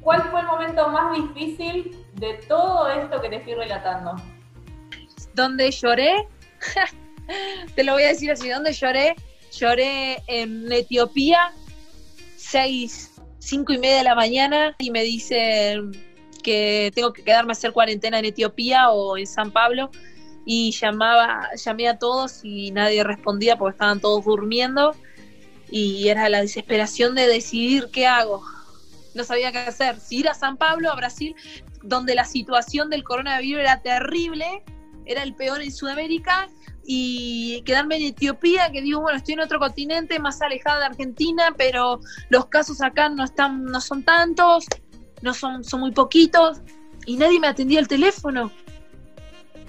¿Cuál 0.00 0.22
fue 0.30 0.40
el 0.40 0.46
momento 0.46 0.88
más 0.88 1.14
difícil 1.14 2.06
de 2.14 2.34
todo 2.48 2.88
esto 2.88 3.20
que 3.20 3.28
te 3.28 3.36
estoy 3.36 3.54
relatando? 3.54 4.16
Donde 5.34 5.70
lloré, 5.70 6.26
te 7.74 7.84
lo 7.84 7.92
voy 7.92 8.04
a 8.04 8.08
decir 8.08 8.32
así, 8.32 8.48
donde 8.48 8.72
lloré, 8.72 9.14
lloré 9.52 10.22
en 10.26 10.72
Etiopía 10.72 11.52
seis, 12.40 13.12
cinco 13.38 13.72
y 13.72 13.78
media 13.78 13.98
de 13.98 14.04
la 14.04 14.14
mañana 14.14 14.74
y 14.78 14.90
me 14.90 15.02
dicen 15.02 15.92
que 16.42 16.90
tengo 16.94 17.12
que 17.12 17.22
quedarme 17.22 17.52
a 17.52 17.52
hacer 17.52 17.72
cuarentena 17.72 18.18
en 18.18 18.24
Etiopía 18.24 18.90
o 18.90 19.16
en 19.16 19.26
San 19.26 19.50
Pablo. 19.50 19.90
Y 20.46 20.72
llamaba, 20.72 21.48
llamé 21.54 21.88
a 21.88 21.98
todos 21.98 22.40
y 22.42 22.70
nadie 22.70 23.04
respondía 23.04 23.56
porque 23.56 23.74
estaban 23.74 24.00
todos 24.00 24.24
durmiendo. 24.24 24.96
Y 25.70 26.08
era 26.08 26.28
la 26.28 26.40
desesperación 26.40 27.14
de 27.14 27.28
decidir 27.28 27.88
qué 27.92 28.06
hago. 28.06 28.42
No 29.14 29.22
sabía 29.24 29.52
qué 29.52 29.58
hacer, 29.58 30.00
si 30.00 30.18
ir 30.18 30.28
a 30.28 30.34
San 30.34 30.56
Pablo, 30.56 30.90
a 30.90 30.96
Brasil, 30.96 31.36
donde 31.82 32.14
la 32.14 32.24
situación 32.24 32.90
del 32.90 33.04
coronavirus 33.04 33.60
era 33.60 33.82
terrible, 33.82 34.64
era 35.04 35.22
el 35.22 35.34
peor 35.34 35.62
en 35.62 35.72
Sudamérica, 35.72 36.48
y 36.84 37.62
quedarme 37.62 37.96
en 37.96 38.02
Etiopía, 38.04 38.70
que 38.72 38.82
digo, 38.82 39.00
bueno, 39.00 39.18
estoy 39.18 39.34
en 39.34 39.40
otro 39.40 39.58
continente 39.58 40.18
más 40.18 40.40
alejado 40.42 40.80
de 40.80 40.86
Argentina, 40.86 41.54
pero 41.56 42.00
los 42.28 42.46
casos 42.46 42.80
acá 42.82 43.08
no 43.08 43.24
están, 43.24 43.64
no 43.64 43.80
son 43.80 44.02
tantos, 44.02 44.64
no 45.22 45.34
son, 45.34 45.62
son 45.64 45.80
muy 45.80 45.92
poquitos, 45.92 46.60
y 47.06 47.16
nadie 47.16 47.40
me 47.40 47.48
atendía 47.48 47.80
el 47.80 47.88
teléfono. 47.88 48.50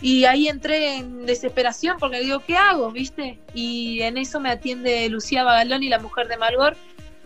Y 0.01 0.25
ahí 0.25 0.47
entré 0.47 0.95
en 0.95 1.25
desesperación 1.27 1.97
porque 1.99 2.19
digo, 2.21 2.39
¿qué 2.39 2.57
hago? 2.57 2.91
¿Viste? 2.91 3.39
Y 3.53 4.01
en 4.01 4.17
eso 4.17 4.39
me 4.39 4.49
atiende 4.49 5.07
Lucía 5.09 5.43
Bagalón 5.43 5.83
y 5.83 5.89
la 5.89 5.99
mujer 5.99 6.27
de 6.27 6.37
Malgor 6.37 6.75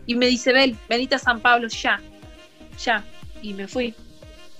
y 0.06 0.16
me 0.16 0.28
dice, 0.28 0.52
Bel, 0.52 0.76
venite 0.90 1.16
a 1.16 1.20
San 1.20 1.40
Pablo 1.40 1.68
ya, 1.70 2.02
ya. 2.84 3.04
Y 3.42 3.54
me 3.54 3.68
fui. 3.68 3.96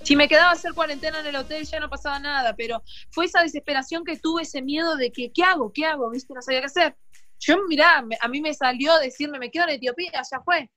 Si 0.06 0.14
me 0.14 0.28
quedaba 0.28 0.50
a 0.50 0.52
hacer 0.52 0.72
cuarentena 0.72 1.18
en 1.18 1.26
el 1.26 1.34
hotel 1.34 1.64
ya 1.64 1.80
no 1.80 1.90
pasaba 1.90 2.20
nada, 2.20 2.54
pero 2.54 2.80
fue 3.10 3.24
esa 3.24 3.42
desesperación 3.42 4.04
que 4.04 4.16
tuve, 4.16 4.42
ese 4.42 4.62
miedo 4.62 4.94
de 4.94 5.10
que, 5.10 5.32
¿qué 5.32 5.42
hago? 5.42 5.72
¿Qué 5.72 5.84
hago? 5.84 6.08
¿Viste? 6.10 6.32
No 6.32 6.40
sabía 6.40 6.60
qué 6.60 6.66
hacer. 6.66 6.96
Yo, 7.40 7.56
mirá, 7.68 8.04
a 8.20 8.28
mí 8.28 8.40
me 8.40 8.54
salió 8.54 8.96
decirme, 8.98 9.40
me 9.40 9.50
quedo 9.50 9.64
en 9.64 9.70
Etiopía, 9.70 10.12
ya 10.12 10.40
fue. 10.42 10.70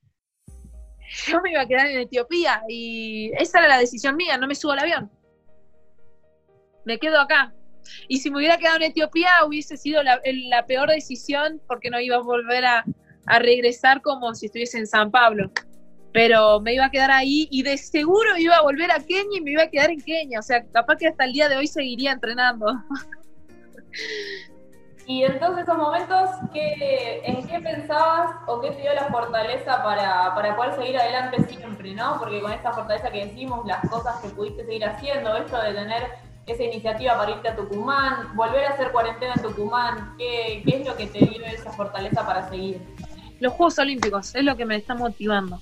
Yo 1.27 1.41
me 1.41 1.51
iba 1.51 1.61
a 1.61 1.67
quedar 1.67 1.85
en 1.85 1.99
Etiopía 1.99 2.63
y 2.67 3.31
esa 3.37 3.59
era 3.59 3.67
la 3.67 3.77
decisión 3.77 4.15
mía, 4.15 4.35
no 4.39 4.47
me 4.47 4.55
subo 4.55 4.71
al 4.71 4.79
avión. 4.79 5.11
Me 6.85 6.97
quedo 6.97 7.21
acá. 7.21 7.53
Y 8.07 8.21
si 8.21 8.31
me 8.31 8.37
hubiera 8.37 8.57
quedado 8.57 8.77
en 8.77 8.83
Etiopía 8.83 9.29
hubiese 9.45 9.77
sido 9.77 10.01
la, 10.01 10.65
peor 10.65 10.89
decisión 10.89 11.61
porque 11.67 11.91
no 11.91 11.99
iba 11.99 12.15
a 12.15 12.21
volver 12.21 12.65
a, 12.65 12.83
a 13.27 13.37
regresar 13.37 14.01
como 14.01 14.33
si 14.33 14.47
estuviese 14.47 14.79
en 14.79 14.87
San 14.87 15.11
Pablo 15.11 15.51
pero 16.11 16.59
me 16.59 16.73
iba 16.73 16.85
a 16.85 16.91
quedar 16.91 17.11
ahí 17.11 17.47
y 17.51 17.63
de 17.63 17.77
seguro 17.77 18.37
iba 18.37 18.55
a 18.55 18.61
volver 18.61 18.91
a 18.91 18.99
Kenia 18.99 19.37
y 19.37 19.41
me 19.41 19.51
iba 19.51 19.63
a 19.63 19.69
quedar 19.69 19.91
en 19.91 20.01
Kenia. 20.01 20.39
O 20.39 20.43
sea, 20.43 20.65
capaz 20.65 20.97
que 20.97 21.07
hasta 21.07 21.25
el 21.25 21.33
día 21.33 21.49
de 21.49 21.57
hoy 21.57 21.67
seguiría 21.67 22.11
entrenando. 22.11 22.65
Y 25.09 25.23
en 25.23 25.39
todos 25.39 25.57
esos 25.57 25.75
momentos, 25.75 26.29
¿qué, 26.53 27.23
¿en 27.25 27.47
qué 27.47 27.59
pensabas 27.61 28.29
o 28.45 28.61
qué 28.61 28.69
te 28.69 28.81
dio 28.83 28.93
la 28.93 29.05
fortaleza 29.05 29.81
para, 29.83 30.35
para, 30.35 30.55
poder 30.55 30.75
seguir 30.75 30.99
adelante 30.99 31.43
siempre, 31.45 31.95
no? 31.95 32.19
Porque 32.19 32.39
con 32.39 32.53
esta 32.53 32.71
fortaleza 32.73 33.09
que 33.09 33.25
decimos, 33.25 33.65
las 33.65 33.89
cosas 33.89 34.21
que 34.21 34.29
pudiste 34.29 34.63
seguir 34.65 34.85
haciendo, 34.85 35.35
esto 35.35 35.59
de 35.59 35.73
tener 35.73 36.03
esa 36.45 36.61
iniciativa 36.61 37.17
para 37.17 37.31
irte 37.31 37.47
a 37.47 37.55
Tucumán, 37.55 38.35
volver 38.35 38.65
a 38.65 38.69
hacer 38.69 38.91
cuarentena 38.91 39.33
en 39.35 39.41
Tucumán, 39.41 40.13
¿qué, 40.19 40.61
qué 40.63 40.75
es 40.75 40.87
lo 40.87 40.95
que 40.95 41.07
te 41.07 41.17
dio 41.25 41.43
esa 41.43 41.71
fortaleza 41.71 42.23
para 42.23 42.47
seguir? 42.47 42.79
Los 43.39 43.53
Juegos 43.53 43.79
Olímpicos 43.79 44.35
es 44.35 44.43
lo 44.43 44.55
que 44.55 44.65
me 44.65 44.75
está 44.75 44.93
motivando. 44.93 45.59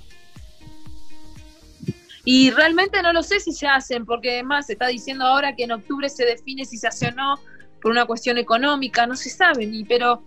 Y 2.29 2.51
realmente 2.51 3.01
no 3.01 3.13
lo 3.13 3.23
sé 3.23 3.39
si 3.39 3.53
se 3.53 3.67
hacen, 3.67 4.05
porque 4.05 4.31
además 4.31 4.65
se 4.65 4.73
está 4.73 4.87
diciendo 4.87 5.23
ahora 5.23 5.55
que 5.55 5.63
en 5.63 5.71
octubre 5.71 6.09
se 6.09 6.25
define 6.25 6.65
si 6.65 6.77
se 6.77 6.85
hace 6.85 7.07
o 7.07 7.11
no 7.11 7.39
por 7.81 7.89
una 7.89 8.05
cuestión 8.05 8.37
económica, 8.37 9.07
no 9.07 9.15
se 9.15 9.29
sabe, 9.29 9.65
ni, 9.65 9.85
pero 9.85 10.21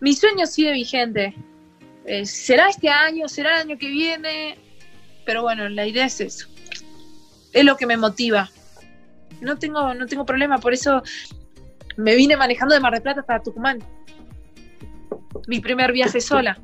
mi 0.00 0.14
sueño 0.14 0.46
sigue 0.46 0.72
vigente. 0.72 1.32
Eh, 2.06 2.26
¿Será 2.26 2.70
este 2.70 2.88
año? 2.88 3.28
¿Será 3.28 3.54
el 3.54 3.68
año 3.68 3.78
que 3.78 3.88
viene? 3.88 4.58
Pero 5.24 5.42
bueno, 5.42 5.68
la 5.68 5.86
idea 5.86 6.06
es 6.06 6.20
eso. 6.20 6.48
Es 7.52 7.64
lo 7.64 7.76
que 7.76 7.86
me 7.86 7.96
motiva. 7.96 8.50
No 9.40 9.56
tengo, 9.60 9.94
no 9.94 10.06
tengo 10.06 10.26
problema, 10.26 10.58
por 10.58 10.72
eso 10.72 11.04
me 11.96 12.16
vine 12.16 12.36
manejando 12.36 12.74
de 12.74 12.80
Mar 12.80 12.94
del 12.94 13.02
Plata 13.02 13.20
hasta 13.20 13.44
Tucumán. 13.44 13.78
Mi 15.46 15.60
primer 15.60 15.92
viaje 15.92 16.20
sola. 16.20 16.58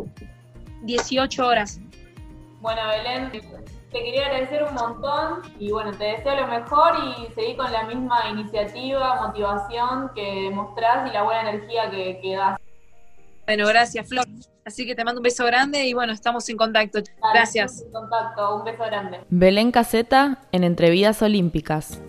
18 0.83 1.47
horas. 1.47 1.79
Bueno, 2.61 2.81
Belén, 2.89 3.31
te 3.91 3.99
quería 4.05 4.27
agradecer 4.27 4.63
un 4.65 4.75
montón 4.75 5.43
y 5.59 5.71
bueno, 5.71 5.93
te 5.93 6.05
deseo 6.05 6.37
lo 6.37 6.47
mejor 6.47 6.93
y 7.03 7.33
seguir 7.33 7.57
con 7.57 7.73
la 7.73 7.85
misma 7.85 8.29
iniciativa, 8.31 9.27
motivación 9.27 10.11
que 10.15 10.51
mostrás 10.53 11.09
y 11.09 11.13
la 11.13 11.23
buena 11.23 11.51
energía 11.51 11.91
que, 11.91 12.19
que 12.21 12.37
das. 12.37 12.59
Bueno, 13.47 13.67
gracias, 13.67 14.07
Flor. 14.07 14.27
Así 14.65 14.87
que 14.87 14.95
te 14.95 15.03
mando 15.03 15.21
un 15.21 15.23
beso 15.23 15.47
grande 15.47 15.87
y 15.87 15.95
bueno, 15.95 16.13
estamos 16.13 16.47
en 16.51 16.59
contacto. 16.59 16.99
Gracias. 17.33 17.81
en 17.81 17.91
contacto, 17.91 18.57
un 18.57 18.65
beso 18.65 18.85
grande. 18.85 19.21
Belén 19.31 19.73
Caseta 19.73 20.41
en 20.53 20.65
Entrevidas 20.65 21.23
Olímpicas. 21.23 22.03